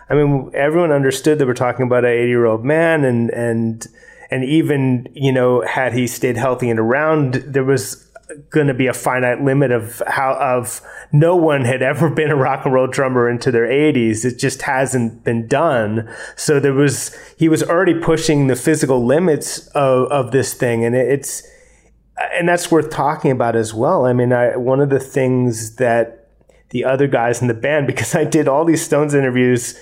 [0.09, 3.87] I mean, everyone understood that we're talking about an 80 year old man, and and
[4.31, 8.07] and even you know, had he stayed healthy and around, there was
[8.51, 10.81] going to be a finite limit of how of
[11.13, 14.63] no one had ever been a rock and roll drummer into their 80s it just
[14.63, 16.13] hasn't been done.
[16.35, 20.85] So there was he was already pushing the physical limits of, of this thing.
[20.85, 21.49] And it's
[22.35, 24.07] and that's worth talking about as well.
[24.07, 26.29] I mean I, one of the things that
[26.71, 29.79] the other guys in the band because i did all these stones interviews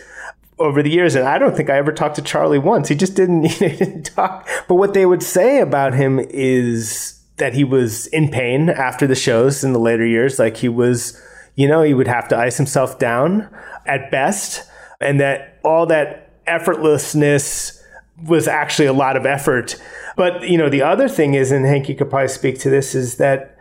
[0.58, 2.88] over the years, and I don't think I ever talked to Charlie once.
[2.88, 4.48] He just didn't, he didn't talk.
[4.68, 9.14] But what they would say about him is that he was in pain after the
[9.14, 10.38] shows in the later years.
[10.38, 11.20] Like he was,
[11.56, 13.48] you know, he would have to ice himself down
[13.86, 14.68] at best.
[15.00, 17.80] And that all that effortlessness
[18.24, 19.76] was actually a lot of effort.
[20.16, 22.94] But, you know, the other thing is, and Hank, you could probably speak to this,
[22.94, 23.53] is that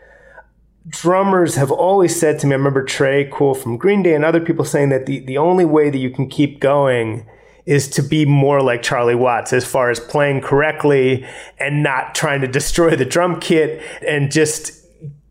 [0.88, 4.41] drummers have always said to me, I remember Tré Cool from Green Day and other
[4.41, 7.26] people saying that the, the only way that you can keep going
[7.65, 11.26] is to be more like Charlie Watts as far as playing correctly
[11.60, 14.84] and not trying to destroy the drum kit and just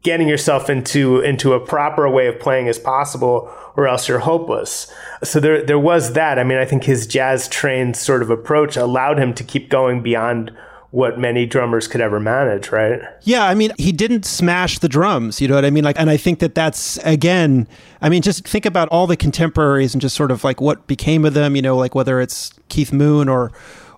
[0.03, 4.93] getting yourself into into a proper way of playing as possible or else you're hopeless.
[5.23, 6.39] So there there was that.
[6.39, 10.03] I mean, I think his jazz trained sort of approach allowed him to keep going
[10.03, 10.51] beyond
[10.93, 13.01] what many drummers could ever manage, right?
[13.23, 15.85] Yeah, I mean, he didn't smash the drums, you know what I mean?
[15.85, 17.67] Like and I think that that's again,
[18.03, 21.25] I mean, just think about all the contemporaries and just sort of like what became
[21.25, 23.53] of them, you know, like whether it's Keith Moon or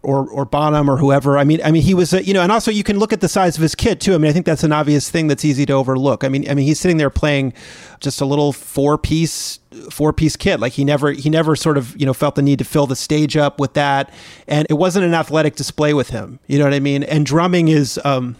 [0.04, 1.38] or or Bonham or whoever.
[1.38, 3.20] I mean, I mean, he was, a, you know, and also you can look at
[3.20, 4.14] the size of his kit too.
[4.14, 6.24] I mean, I think that's an obvious thing that's easy to overlook.
[6.24, 7.52] I mean, I mean, he's sitting there playing
[8.00, 9.58] just a little four piece
[9.90, 10.60] four piece kit.
[10.60, 12.96] Like he never he never sort of you know felt the need to fill the
[12.96, 14.12] stage up with that,
[14.46, 16.38] and it wasn't an athletic display with him.
[16.46, 17.02] You know what I mean?
[17.02, 17.98] And drumming is.
[18.04, 18.36] um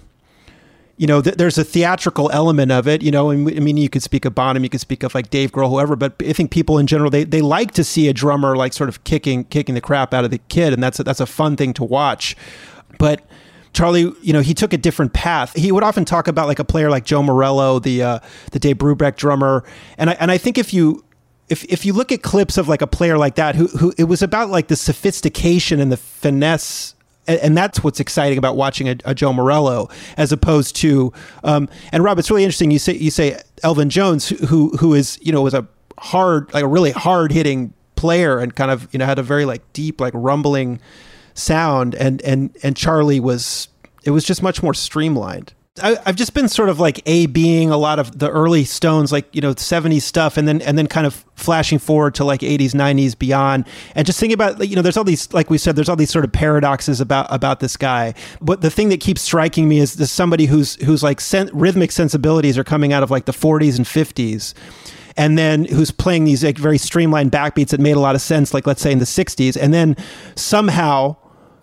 [0.96, 3.02] you know, th- there's a theatrical element of it.
[3.02, 5.30] You know, and I mean, you could speak of Bonham, you could speak of like
[5.30, 5.96] Dave Grohl, whoever.
[5.96, 8.88] But I think people in general they, they like to see a drummer like sort
[8.88, 11.57] of kicking kicking the crap out of the kid, and that's a, that's a fun
[11.57, 12.37] thing to watch.
[12.98, 13.22] But
[13.72, 15.54] Charlie, you know, he took a different path.
[15.54, 18.18] He would often talk about like a player like Joe Morello, the uh,
[18.52, 19.64] the Dave Brubeck drummer,
[19.98, 21.04] and I and I think if you
[21.48, 24.04] if if you look at clips of like a player like that, who who it
[24.04, 26.93] was about like the sophistication and the finesse
[27.26, 32.04] and that's what's exciting about watching a, a Joe Morello as opposed to um, and
[32.04, 32.70] Rob, it's really interesting.
[32.70, 35.66] You say you say Elvin Jones, who who is you know was a
[35.98, 39.44] hard like a really hard hitting player and kind of you know had a very
[39.44, 40.80] like deep like rumbling
[41.34, 43.68] sound, and and and Charlie was
[44.04, 45.54] it was just much more streamlined.
[45.82, 49.10] I, have just been sort of like a being a lot of the early Stones,
[49.10, 52.42] like you know, '70s stuff, and then and then kind of flashing forward to like
[52.42, 55.74] '80s, '90s, beyond, and just thinking about you know, there's all these like we said,
[55.74, 58.14] there's all these sort of paradoxes about about this guy.
[58.40, 61.90] But the thing that keeps striking me is this somebody who's who's like sen- rhythmic
[61.90, 64.54] sensibilities are coming out of like the '40s and '50s
[65.16, 68.54] and then who's playing these like very streamlined backbeats that made a lot of sense,
[68.54, 69.96] like let's say in the '60s, and then
[70.37, 71.16] somehow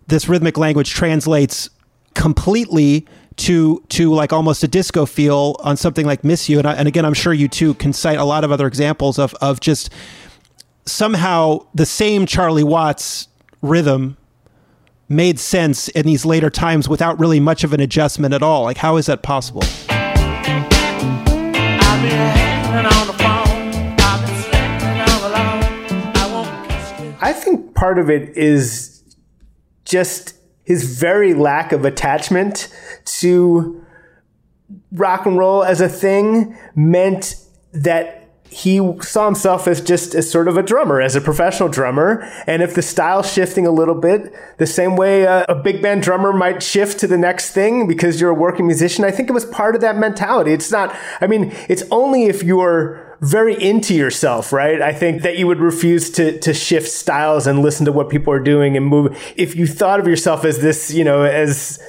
[0.08, 1.70] this rhythmic language translates
[2.14, 3.08] completely
[3.38, 6.88] to to like almost a disco feel on something like "Miss You," and, I, and
[6.88, 9.90] again, I'm sure you too can cite a lot of other examples of of just
[10.86, 13.28] somehow the same Charlie Watts
[13.62, 14.18] rhythm
[15.08, 18.64] made sense in these later times without really much of an adjustment at all.
[18.64, 19.64] Like, how is that possible?
[27.24, 29.04] I think part of it is
[29.86, 30.34] just
[30.64, 32.68] his very lack of attachment
[33.06, 33.86] to
[34.92, 37.36] rock and roll as a thing meant
[37.74, 42.22] that he saw himself as just as sort of a drummer, as a professional drummer.
[42.48, 46.04] And if the style's shifting a little bit, the same way a, a, big band
[46.04, 49.32] drummer might shift to the next thing because you're a working musician, I think it
[49.32, 50.52] was part of that mentality.
[50.52, 54.82] It's not, I mean, it's only if you're very into yourself, right?
[54.82, 58.34] I think that you would refuse to, to shift styles and listen to what people
[58.34, 59.16] are doing and move.
[59.36, 61.80] If you thought of yourself as this, you know, as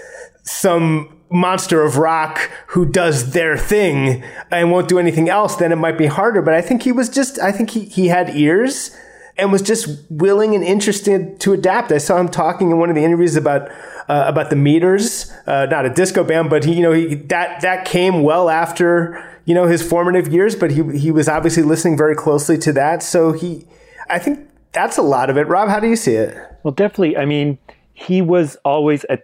[0.43, 5.76] some monster of rock who does their thing and won't do anything else, then it
[5.76, 6.43] might be harder.
[6.43, 8.95] But I think he was just, I think he, he had ears
[9.43, 11.90] and was just willing and interested to adapt.
[11.90, 13.68] I saw him talking in one of the interviews about
[14.09, 17.61] uh, about the Meters, uh, not a disco band, but he, you know, he, that
[17.61, 20.55] that came well after you know his formative years.
[20.55, 23.03] But he he was obviously listening very closely to that.
[23.03, 23.66] So he,
[24.09, 25.49] I think that's a lot of it.
[25.49, 26.36] Rob, how do you see it?
[26.62, 27.16] Well, definitely.
[27.16, 27.59] I mean,
[27.95, 29.18] he was always a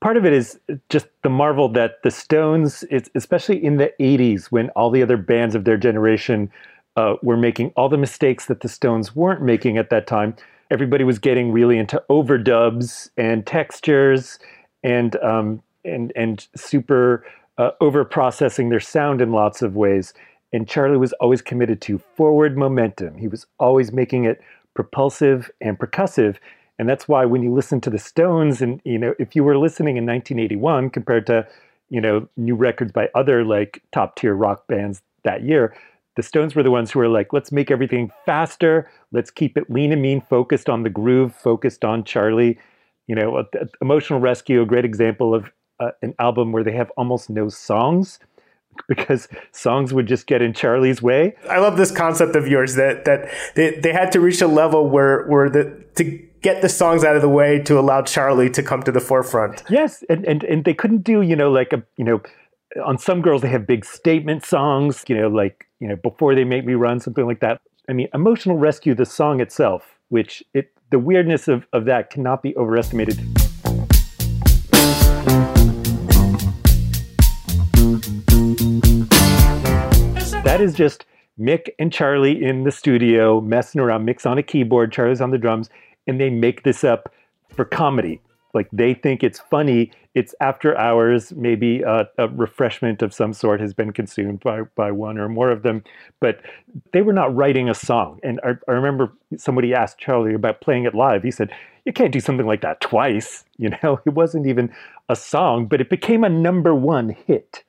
[0.00, 0.58] part of it is
[0.88, 2.82] just the marvel that the Stones,
[3.14, 6.50] especially in the 80s when all the other bands of their generation
[6.96, 10.34] uh, were making all the mistakes that the Stones weren't making at that time.
[10.70, 14.38] Everybody was getting really into overdubs and textures
[14.82, 17.24] and um, and and super
[17.58, 20.14] uh, over processing their sound in lots of ways.
[20.52, 23.18] And Charlie was always committed to forward momentum.
[23.18, 24.40] He was always making it
[24.74, 26.36] propulsive and percussive.
[26.78, 29.58] And that's why when you listen to the Stones, and you know, if you were
[29.58, 31.46] listening in 1981 compared to,
[31.90, 35.74] you know, new records by other like top tier rock bands that year,
[36.20, 39.70] the Stones were the ones who were like, let's make everything faster, let's keep it
[39.70, 42.58] lean and mean, focused on the groove, focused on Charlie.
[43.06, 43.42] You know,
[43.80, 45.50] Emotional Rescue, a great example of
[45.80, 48.18] uh, an album where they have almost no songs
[48.88, 51.34] because songs would just get in Charlie's way.
[51.48, 54.90] I love this concept of yours that that they, they had to reach a level
[54.90, 56.04] where where the to
[56.42, 59.62] get the songs out of the way to allow Charlie to come to the forefront.
[59.70, 62.20] Yes, and and, and they couldn't do you know like a you know
[62.84, 66.44] on some girls they have big statement songs you know like you know before they
[66.44, 67.60] make me run something like that.
[67.88, 72.42] I mean, emotional rescue the song itself, which it the weirdness of, of that cannot
[72.42, 73.16] be overestimated.
[80.44, 81.06] That is just
[81.38, 84.06] Mick and Charlie in the studio messing around.
[84.06, 85.70] Mick's on a keyboard, Charlie's on the drums,
[86.06, 87.12] and they make this up
[87.48, 88.20] for comedy.
[88.52, 89.92] Like they think it's funny.
[90.14, 91.32] It's after hours.
[91.32, 95.50] Maybe a, a, refreshment of some sort has been consumed by, by one or more
[95.50, 95.84] of them.
[96.20, 96.40] But
[96.92, 98.18] they were not writing a song.
[98.22, 101.22] And I, I remember somebody asked Charlie about playing it live.
[101.22, 101.50] He said,
[101.84, 103.44] You can't do something like that twice.
[103.60, 104.72] You know, it wasn't even
[105.10, 107.62] a song, but it became a number one hit.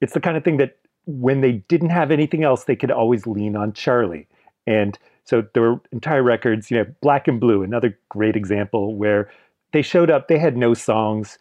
[0.00, 3.26] It's the kind of thing that when they didn't have anything else, they could always
[3.26, 4.26] lean on Charlie.
[4.66, 9.30] And so there were entire records, you know, Black and Blue, another great example where
[9.72, 11.38] they showed up, they had no songs.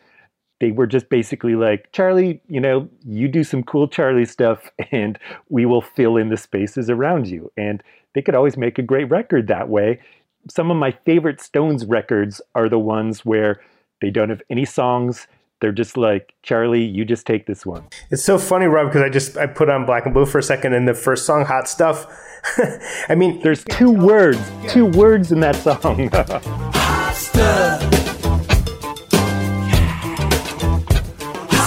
[0.63, 5.19] They were just basically like, Charlie, you know, you do some cool Charlie stuff and
[5.49, 7.51] we will fill in the spaces around you.
[7.57, 7.83] And
[8.15, 9.99] they could always make a great record that way.
[10.49, 13.59] Some of my favorite Stones records are the ones where
[13.99, 15.27] they don't have any songs.
[15.59, 17.83] They're just like, Charlie, you just take this one.
[18.09, 20.43] It's so funny, Rob, because I just I put on Black and Blue for a
[20.43, 22.07] second and the first song, Hot Stuff,
[23.09, 24.39] I mean, there's two words,
[24.69, 26.09] two words in that song.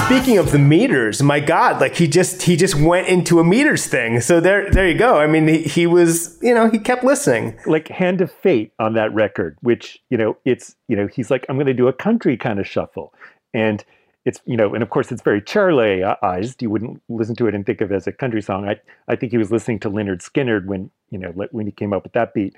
[0.07, 3.89] Speaking of the meters, my God, like he just he just went into a meters
[3.89, 4.21] thing.
[4.21, 5.19] So there there you go.
[5.19, 7.59] I mean, he, he was you know he kept listening.
[7.67, 11.45] Like Hand of Fate on that record, which you know it's you know he's like
[11.49, 13.13] I'm going to do a country kind of shuffle,
[13.53, 13.85] and
[14.25, 16.63] it's you know, and of course it's very Charlieized.
[16.63, 18.69] You wouldn't listen to it and think of it as a country song.
[18.69, 21.93] I I think he was listening to Lynyrd Skynyrd when you know when he came
[21.93, 22.55] up with that beat.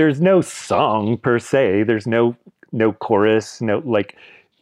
[0.00, 1.82] There's no song per se.
[1.82, 2.34] There's no
[2.72, 3.60] no chorus.
[3.60, 4.16] No like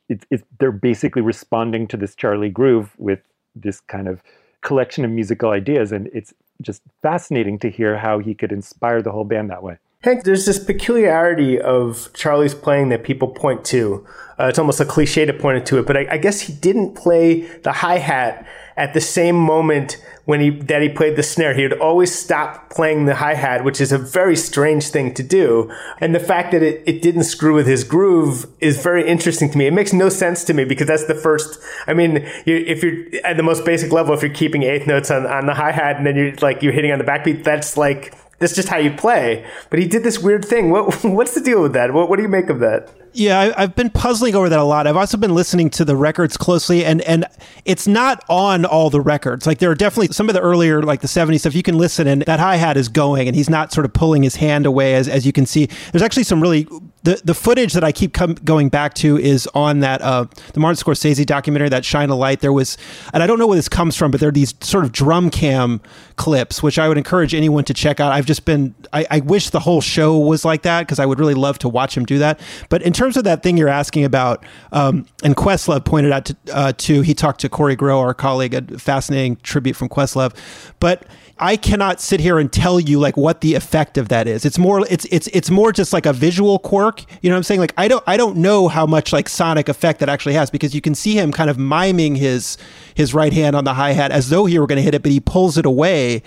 [0.08, 3.20] it's it, they're basically responding to this Charlie groove with
[3.54, 4.20] this kind of
[4.62, 9.12] collection of musical ideas, and it's just fascinating to hear how he could inspire the
[9.12, 9.78] whole band that way.
[10.02, 14.04] Hank, there's this peculiarity of Charlie's playing that people point to.
[14.40, 16.52] Uh, it's almost a cliche to point it to it, but I, I guess he
[16.52, 18.44] didn't play the hi hat
[18.78, 21.54] at the same moment when he that he played the snare.
[21.54, 25.22] He would always stop playing the hi hat, which is a very strange thing to
[25.22, 25.70] do.
[26.00, 29.58] And the fact that it, it didn't screw with his groove is very interesting to
[29.58, 29.66] me.
[29.66, 31.58] It makes no sense to me because that's the first.
[31.86, 35.10] I mean, you, if you're at the most basic level, if you're keeping eighth notes
[35.10, 37.76] on, on the hi hat and then you're like you're hitting on the backbeat, that's
[37.76, 39.44] like that's just how you play.
[39.70, 40.70] But he did this weird thing.
[40.70, 41.92] What what's the deal with that?
[41.92, 42.90] What what do you make of that?
[43.12, 44.86] Yeah, I, have been puzzling over that a lot.
[44.86, 47.26] I've also been listening to the records closely, and and
[47.64, 49.46] it's not on all the records.
[49.46, 51.54] Like there are definitely some of the earlier, like the '70s stuff.
[51.54, 54.22] You can listen, and that hi hat is going, and he's not sort of pulling
[54.22, 55.66] his hand away, as as you can see.
[55.92, 56.68] There's actually some really
[57.02, 60.60] the the footage that I keep com- going back to is on that uh, the
[60.60, 62.40] Martin Scorsese documentary, that Shine a Light.
[62.40, 62.76] There was,
[63.12, 65.30] and I don't know where this comes from, but there are these sort of drum
[65.30, 65.80] cam
[66.16, 68.12] clips, which I would encourage anyone to check out.
[68.12, 71.18] I've just been, I, I wish the whole show was like that because I would
[71.18, 72.40] really love to watch him do that.
[72.68, 76.36] But in terms of that thing you're asking about, um, and Questlove pointed out to,
[76.52, 80.34] uh, to, he talked to Kory Grow, our colleague, a fascinating tribute from Questlove.
[80.80, 81.04] But
[81.40, 84.44] I cannot sit here and tell you like what the effect of that is.
[84.44, 87.04] It's more it's it's it's more just like a visual quirk.
[87.22, 87.60] You know what I'm saying?
[87.60, 90.74] Like I don't I don't know how much like sonic effect that actually has because
[90.74, 92.58] you can see him kind of miming his
[92.94, 95.02] his right hand on the hi hat as though he were going to hit it,
[95.02, 96.22] but he pulls it away,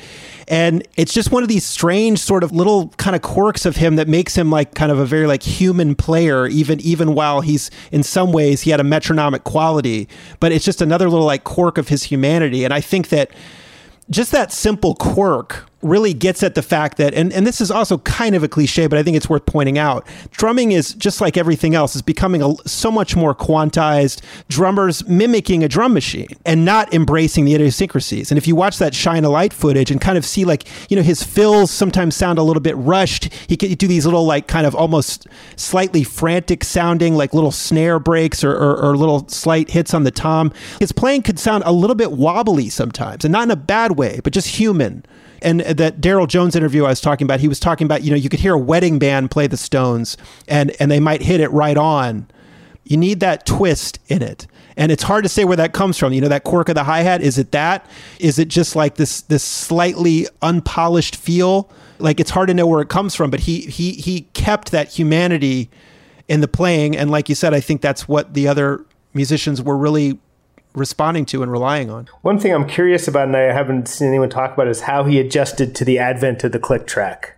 [0.48, 3.98] and it's just one of these strange sort of little kind of quirks of him
[3.98, 7.70] that makes him like kind of a very like human player, even even while he's
[7.92, 10.08] in some ways he had a metronomic quality,
[10.40, 13.32] but it's just another little like quirk of his humanity, and I think that
[14.12, 17.98] just that simple quirk really gets at the fact that and, and this is also
[18.00, 21.38] kind of a cliche but i think it's worth pointing out drumming is just like
[21.38, 26.66] everything else is becoming a, so much more quantized drummers mimicking a drum machine and
[26.66, 28.32] not embracing the idiosyncrasies.
[28.32, 30.96] And if you watch that shine a light footage and kind of see like you
[30.96, 34.48] know his fills sometimes sound a little bit rushed he could do these little like
[34.48, 39.72] kind of almost slightly frantic sounding like little snare breaks or, or, or little slight
[39.72, 43.44] hits on the tom his playing could sound a little bit wobbly sometimes and not
[43.44, 45.04] in a bad way but just human
[45.42, 48.16] and that Darryl Jones interview I was talking about, he was talking about, you know,
[48.16, 50.18] you could hear a wedding band play the Stones
[50.48, 52.28] and, and they might hit it right on.
[52.84, 54.48] You need that twist in it.
[54.78, 56.14] And it's hard to say where that comes from.
[56.14, 57.86] You know, that quirk of the hi-hat, is it that?
[58.20, 61.70] Is it just like this this slightly unpolished feel?
[62.00, 64.90] Like it's hard to know where it comes from, but he he he kept that
[64.90, 65.70] humanity
[66.28, 69.78] in the playing and like you said, I think that's what the other musicians were
[69.78, 70.18] really
[70.74, 72.08] responding to and relying on.
[72.22, 75.20] One thing I'm curious about, and I haven't seen anyone talk about, is how he
[75.20, 77.38] adjusted to the advent of the click track,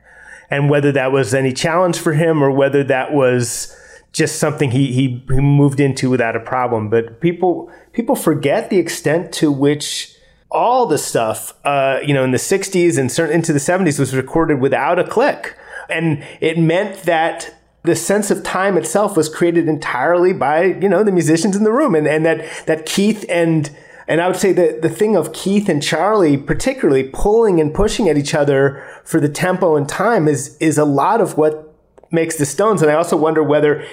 [0.49, 3.75] and whether that was any challenge for him or whether that was
[4.11, 6.89] just something he, he, he moved into without a problem.
[6.89, 10.15] But people people forget the extent to which
[10.51, 14.15] all the stuff, uh, you know, in the '60s and certain into the '70s was
[14.15, 15.57] recorded without a click,
[15.89, 21.03] and it meant that the sense of time itself was created entirely by you know
[21.03, 21.95] the musicians in the room.
[21.95, 23.69] And, and that that keith and
[24.07, 28.09] and i would say that the thing of keith and charlie particularly pulling and pushing
[28.09, 31.73] at each other for the tempo and time is is a lot of what
[32.11, 32.81] makes the stones.
[32.81, 33.85] And i also wonder whether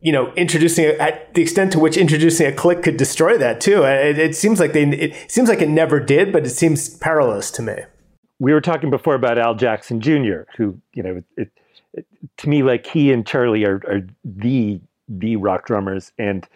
[0.00, 3.60] you know introducing a, at the extent to which introducing a click could destroy that
[3.60, 3.84] too.
[3.84, 6.90] Uh, it, it seems like they it seems like it never did but it seems
[6.98, 7.76] perilous to me.
[8.40, 11.50] We were talking before about al jackson jr who you know it,
[12.38, 16.46] to me, like he and Charlie are, are the the rock drummers, and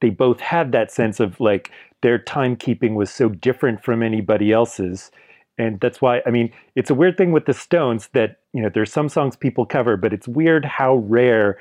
[0.00, 1.70] they both had that sense of like
[2.02, 5.10] their timekeeping was so different from anybody else's.
[5.58, 8.68] And that's why, I mean, it's a weird thing with the Stones that, you know,
[8.72, 11.58] there's some songs people cover, but it's weird how rare,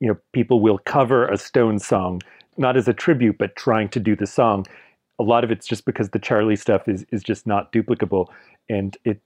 [0.00, 2.20] you know, people will cover a Stone song,
[2.58, 4.66] not as a tribute, but trying to do the song.
[5.18, 8.26] A lot of it's just because the Charlie stuff is is just not duplicable.
[8.68, 9.20] And it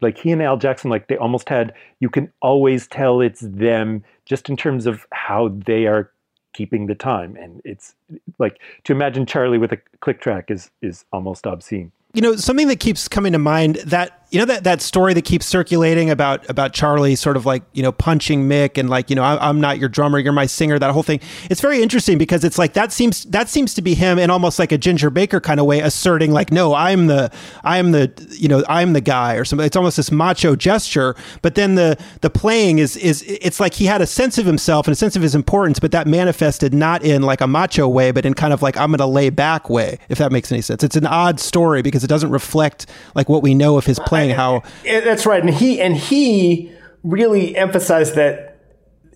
[0.00, 4.02] like he and Al Jackson, like they almost had, you can always tell it's them
[4.26, 6.10] just in terms of how they are
[6.52, 7.36] keeping the time.
[7.36, 7.94] And it's
[8.38, 11.92] like to imagine Charlie with a click track is is almost obscene.
[12.14, 15.26] You know, something that keeps coming to mind that you know that that story that
[15.26, 19.16] keeps circulating about about Charlie sort of like you know punching Mick and like you
[19.16, 21.20] know I, am not your drummer you're my singer that whole thing.
[21.50, 24.58] It's very interesting because it's like that seems that seems to be him in almost
[24.58, 27.30] like a Ginger Baker kind of way asserting like no I'm the
[27.62, 29.66] I'm the you know I'm the guy or something.
[29.66, 33.84] It's almost this macho gesture but then the the playing is is it's like he
[33.84, 37.04] had a sense of himself and a sense of his importance but that manifested not
[37.04, 39.68] in like a macho way but in kind of like I'm going to lay back
[39.68, 40.82] way if that makes any sense.
[40.82, 44.21] It's an odd story because it doesn't reflect like what we know of his playing
[44.30, 48.60] how that's right, and he and he really emphasized that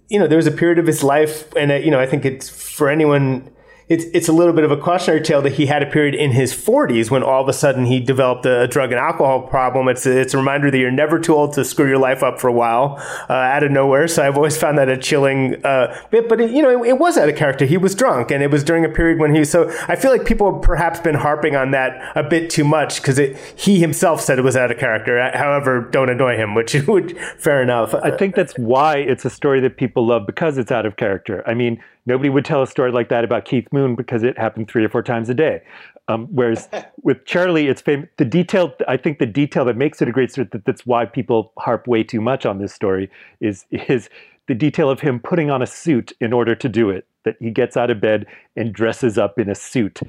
[0.08, 2.24] you know there was a period of his life, and uh, you know I think
[2.24, 3.50] it's for anyone
[3.88, 6.32] it's it's a little bit of a cautionary tale that he had a period in
[6.32, 9.86] his 40s when all of a sudden he developed a drug and alcohol problem.
[9.86, 12.40] It's a, it's a reminder that you're never too old to screw your life up
[12.40, 12.96] for a while
[13.30, 14.08] uh, out of nowhere.
[14.08, 16.28] So I've always found that a chilling uh, bit.
[16.28, 17.64] But it, you know, it, it, was out of character.
[17.64, 19.50] He was drunk, and it was during a period when he was.
[19.50, 23.00] So I feel like people have perhaps been harping on that a bit too much
[23.00, 25.20] because it, he himself said it was out of character.
[25.20, 27.94] Uh, however, don't annoy him, which which fair enough.
[27.94, 31.44] I think that's why it's a story that people love because it's out of character.
[31.46, 34.68] I mean Nobody would tell a story like that about Keith Moon because it happened
[34.68, 35.62] three or four times a day.
[36.08, 36.68] Um, whereas
[37.02, 38.72] with Charlie, it's fam- the detail.
[38.88, 40.48] I think the detail that makes it a great story.
[40.52, 43.10] That, that's why people harp way too much on this story.
[43.40, 44.08] Is is
[44.46, 47.06] the detail of him putting on a suit in order to do it.
[47.24, 50.00] That he gets out of bed and dresses up in a suit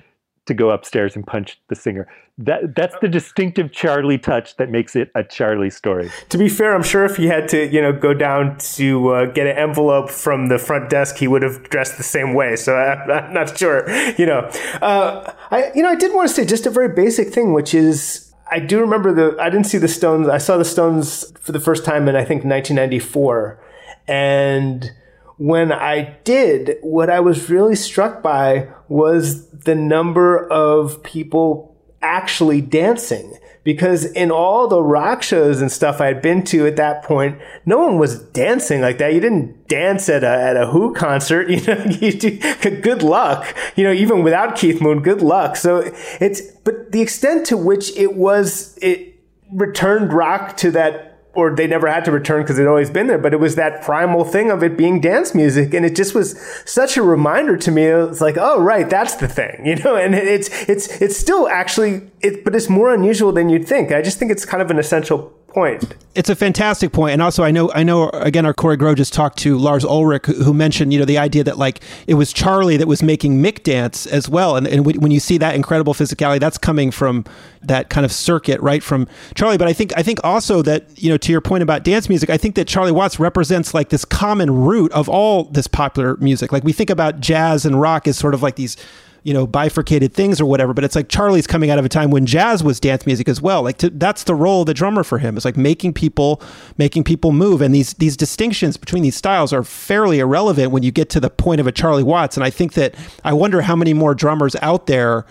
[0.47, 2.07] to go upstairs and punch the singer.
[2.39, 6.11] That that's the distinctive Charlie touch that makes it a Charlie story.
[6.29, 9.25] To be fair, I'm sure if he had to, you know, go down to uh,
[9.25, 12.55] get an envelope from the front desk, he would have dressed the same way.
[12.55, 14.39] So I, am not sure, you know.
[14.81, 17.73] Uh, I, you know, I did want to say just a very basic thing, which
[17.73, 20.27] is I do remember the I didn't see the Stones.
[20.27, 23.59] I saw the Stones for the first time in I think 1994,
[24.07, 24.91] and
[25.37, 32.61] when I did, what I was really struck by was the number of people actually
[32.61, 33.37] dancing.
[33.63, 37.37] Because in all the rock shows and stuff I had been to at that point,
[37.65, 39.13] no one was dancing like that.
[39.13, 41.49] You didn't dance at a, at a Who concert.
[41.57, 42.39] You know, you do,
[42.81, 43.53] good luck.
[43.75, 45.57] You know, even without Keith Moon, good luck.
[45.57, 49.19] So it's, but the extent to which it was, it
[49.51, 53.19] returned rock to that or they never had to return because it'd always been there,
[53.19, 55.71] but it was that primal thing of it being dance music.
[55.71, 56.35] And it just was
[56.65, 57.83] such a reminder to me.
[57.83, 62.09] It's like, oh, right, that's the thing, you know, and it's, it's, it's still actually,
[62.21, 63.91] it, but it's more unusual than you'd think.
[63.91, 65.95] I just think it's kind of an essential point.
[66.13, 69.11] It's a fantastic point, and also I know I know again our Kory Grow just
[69.11, 72.77] talked to Lars Ulrich who mentioned you know the idea that like it was Charlie
[72.77, 76.39] that was making Mick dance as well, and and when you see that incredible physicality,
[76.39, 77.25] that's coming from
[77.63, 79.57] that kind of circuit right from Charlie.
[79.57, 82.29] But I think I think also that you know to your point about dance music,
[82.29, 86.51] I think that Charlie Watts represents like this common root of all this popular music.
[86.51, 88.77] Like we think about jazz and rock as sort of like these
[89.23, 92.11] you know bifurcated things or whatever but it's like charlie's coming out of a time
[92.11, 93.63] when jazz was dance music as well.
[93.63, 95.35] Like to, that's the role of the drummer for him.
[95.35, 96.41] It's like making people
[96.77, 97.61] making people move.
[97.61, 101.29] And these these distinctions between these styles are fairly irrelevant when you get to the
[101.29, 102.37] point of a charlie watts.
[102.37, 105.25] And i think that i wonder how many more drummers out there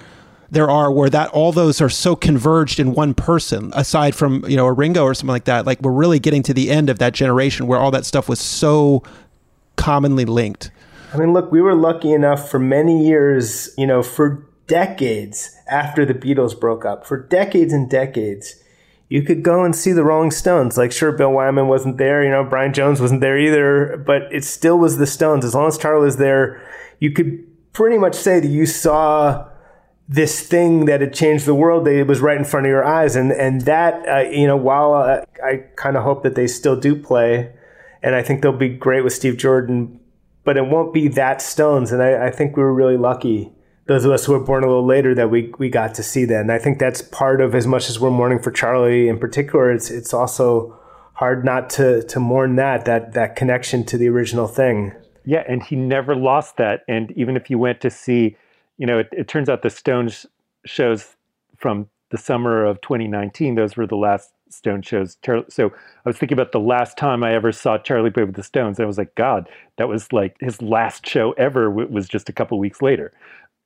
[0.51, 4.57] there are where that all those are so converged in one person aside from you
[4.57, 5.67] know a ringo or something like that.
[5.67, 8.41] Like we're really getting to the end of that generation where all that stuff was
[8.41, 9.03] so
[9.77, 10.71] commonly linked
[11.13, 16.05] I mean, look, we were lucky enough for many years, you know, for decades after
[16.05, 18.63] the Beatles broke up, for decades and decades,
[19.09, 20.77] you could go and see the Rolling Stones.
[20.77, 24.45] Like, sure, Bill Wyman wasn't there, you know, Brian Jones wasn't there either, but it
[24.45, 25.45] still was the Stones.
[25.45, 26.61] As long as Charlie was there,
[26.99, 29.47] you could pretty much say that you saw
[30.09, 31.85] this thing that had changed the world.
[31.85, 34.57] that It was right in front of your eyes, and and that, uh, you know,
[34.57, 37.53] while uh, I kind of hope that they still do play,
[38.03, 40.01] and I think they'll be great with Steve Jordan
[40.47, 41.93] but it won't be that Stones.
[41.93, 43.53] And I, I, think we were really lucky,
[43.87, 46.25] those of us who were born a little later, that we, we got to see
[46.25, 46.41] that.
[46.41, 49.73] And I think that's part of as much as we're mourning for Charlie in particular,
[49.73, 50.79] it's it's also
[51.15, 54.95] hard not to to mourn that that that connection to the original thing.
[55.25, 56.85] Yeah, and he never lost that.
[56.87, 58.37] And even if you went to see,
[58.79, 60.25] you know, it, it turns out the Stones
[60.65, 61.17] shows
[61.57, 65.17] from the summer of 2019, those were the last Stone shows.
[65.49, 68.43] So I was thinking about the last time I ever saw Charlie play with the
[68.43, 68.81] Stones.
[68.81, 72.59] I was like, God, that was like his last show ever was just a couple
[72.59, 73.13] weeks later.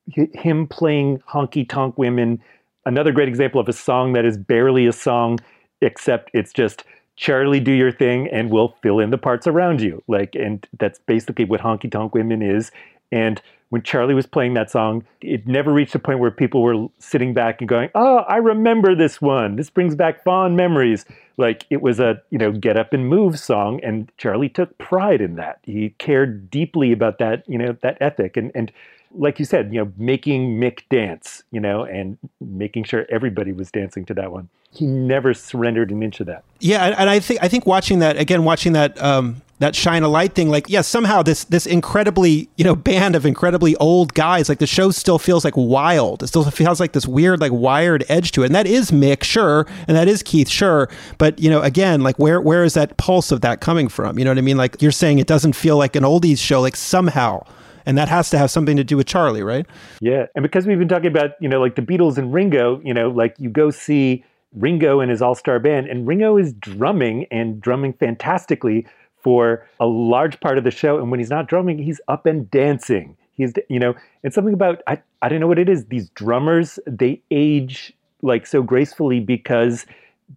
[0.09, 2.43] Him playing honky tonk women,
[2.85, 5.39] another great example of a song that is barely a song,
[5.81, 6.85] except it's just
[7.17, 10.03] Charlie, do your thing, and we'll fill in the parts around you.
[10.09, 12.71] Like, and that's basically what honky tonk women is.
[13.13, 16.89] And when Charlie was playing that song, it never reached a point where people were
[16.99, 19.57] sitting back and going, "Oh, I remember this one.
[19.57, 21.07] This brings back fond memories."
[21.37, 25.23] Like it was a, you know, get up and move song and Charlie took pride
[25.23, 25.59] in that.
[25.63, 28.71] He cared deeply about that, you know, that ethic and and
[29.15, 33.71] like you said, you know, making Mick dance, you know, and making sure everybody was
[33.71, 34.49] dancing to that one.
[34.73, 36.45] He never surrendered an inch of that.
[36.61, 40.09] Yeah, and I think I think watching that again, watching that um, that shine a
[40.09, 44.49] light thing, like yeah, somehow this this incredibly you know band of incredibly old guys,
[44.49, 46.23] like the show still feels like wild.
[46.23, 49.23] It still feels like this weird like wired edge to it, and that is Mick,
[49.23, 50.89] sure, and that is Keith, sure,
[51.19, 54.19] but you know again, like where where is that pulse of that coming from?
[54.19, 54.57] You know what I mean?
[54.57, 57.45] Like you're saying, it doesn't feel like an oldies show, like somehow
[57.87, 59.67] and that has to have something to do with Charlie, right?
[60.01, 62.95] Yeah, and because we've been talking about you know like the Beatles and Ringo, you
[62.95, 67.61] know, like you go see Ringo and his all-star band, and Ringo is drumming and
[67.61, 68.87] drumming fantastically
[69.23, 72.51] for a large part of the show, and when he's not drumming, he's up and
[72.51, 73.17] dancing.
[73.35, 75.87] He's, you know, and something about, I, I don't know what it is.
[75.87, 77.93] These drummers, they age
[78.23, 79.87] like so gracefully because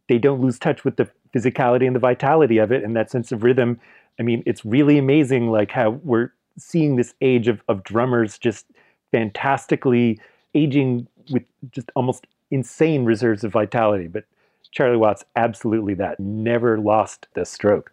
[0.08, 3.32] they don't lose touch with the physicality and the vitality of it and that sense
[3.32, 3.80] of rhythm.
[4.20, 8.66] I mean, it's really amazing, like how we're seeing this age of, of drummers just
[9.12, 10.20] fantastically
[10.54, 14.08] aging with just almost insane reserves of vitality.
[14.08, 14.26] But
[14.72, 16.20] Charlie Watts, absolutely that.
[16.20, 17.93] Never lost the stroke.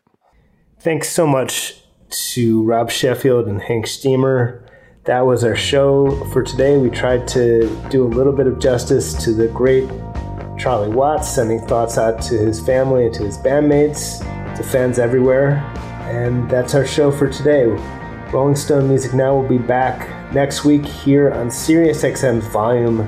[0.83, 1.77] Thanks so much
[2.33, 4.63] to Rob Sheffield and Hank Shteamer.
[5.05, 6.79] That was our show for today.
[6.79, 9.87] We tried to do a little bit of justice to the great
[10.59, 14.21] Charlie Watts, sending thoughts out to his family and to his bandmates,
[14.57, 15.57] to fans everywhere.
[16.09, 17.65] And that's our show for today.
[18.33, 23.01] Rolling Stone Music Now will be back next week here on SiriusXM Volume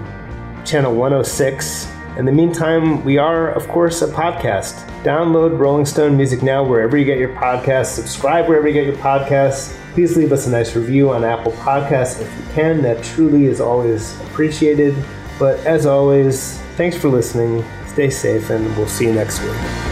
[0.67, 1.87] Channel 106.
[2.19, 4.87] In the meantime, we are, of course, a podcast.
[5.03, 7.87] Download Rolling Stone Music Now wherever you get your podcasts.
[7.87, 9.75] Subscribe wherever you get your podcasts.
[9.95, 12.83] Please leave us a nice review on Apple Podcasts if you can.
[12.83, 14.95] That truly is always appreciated.
[15.39, 17.65] But as always, thanks for listening.
[17.87, 19.92] Stay safe, and we'll see you next week.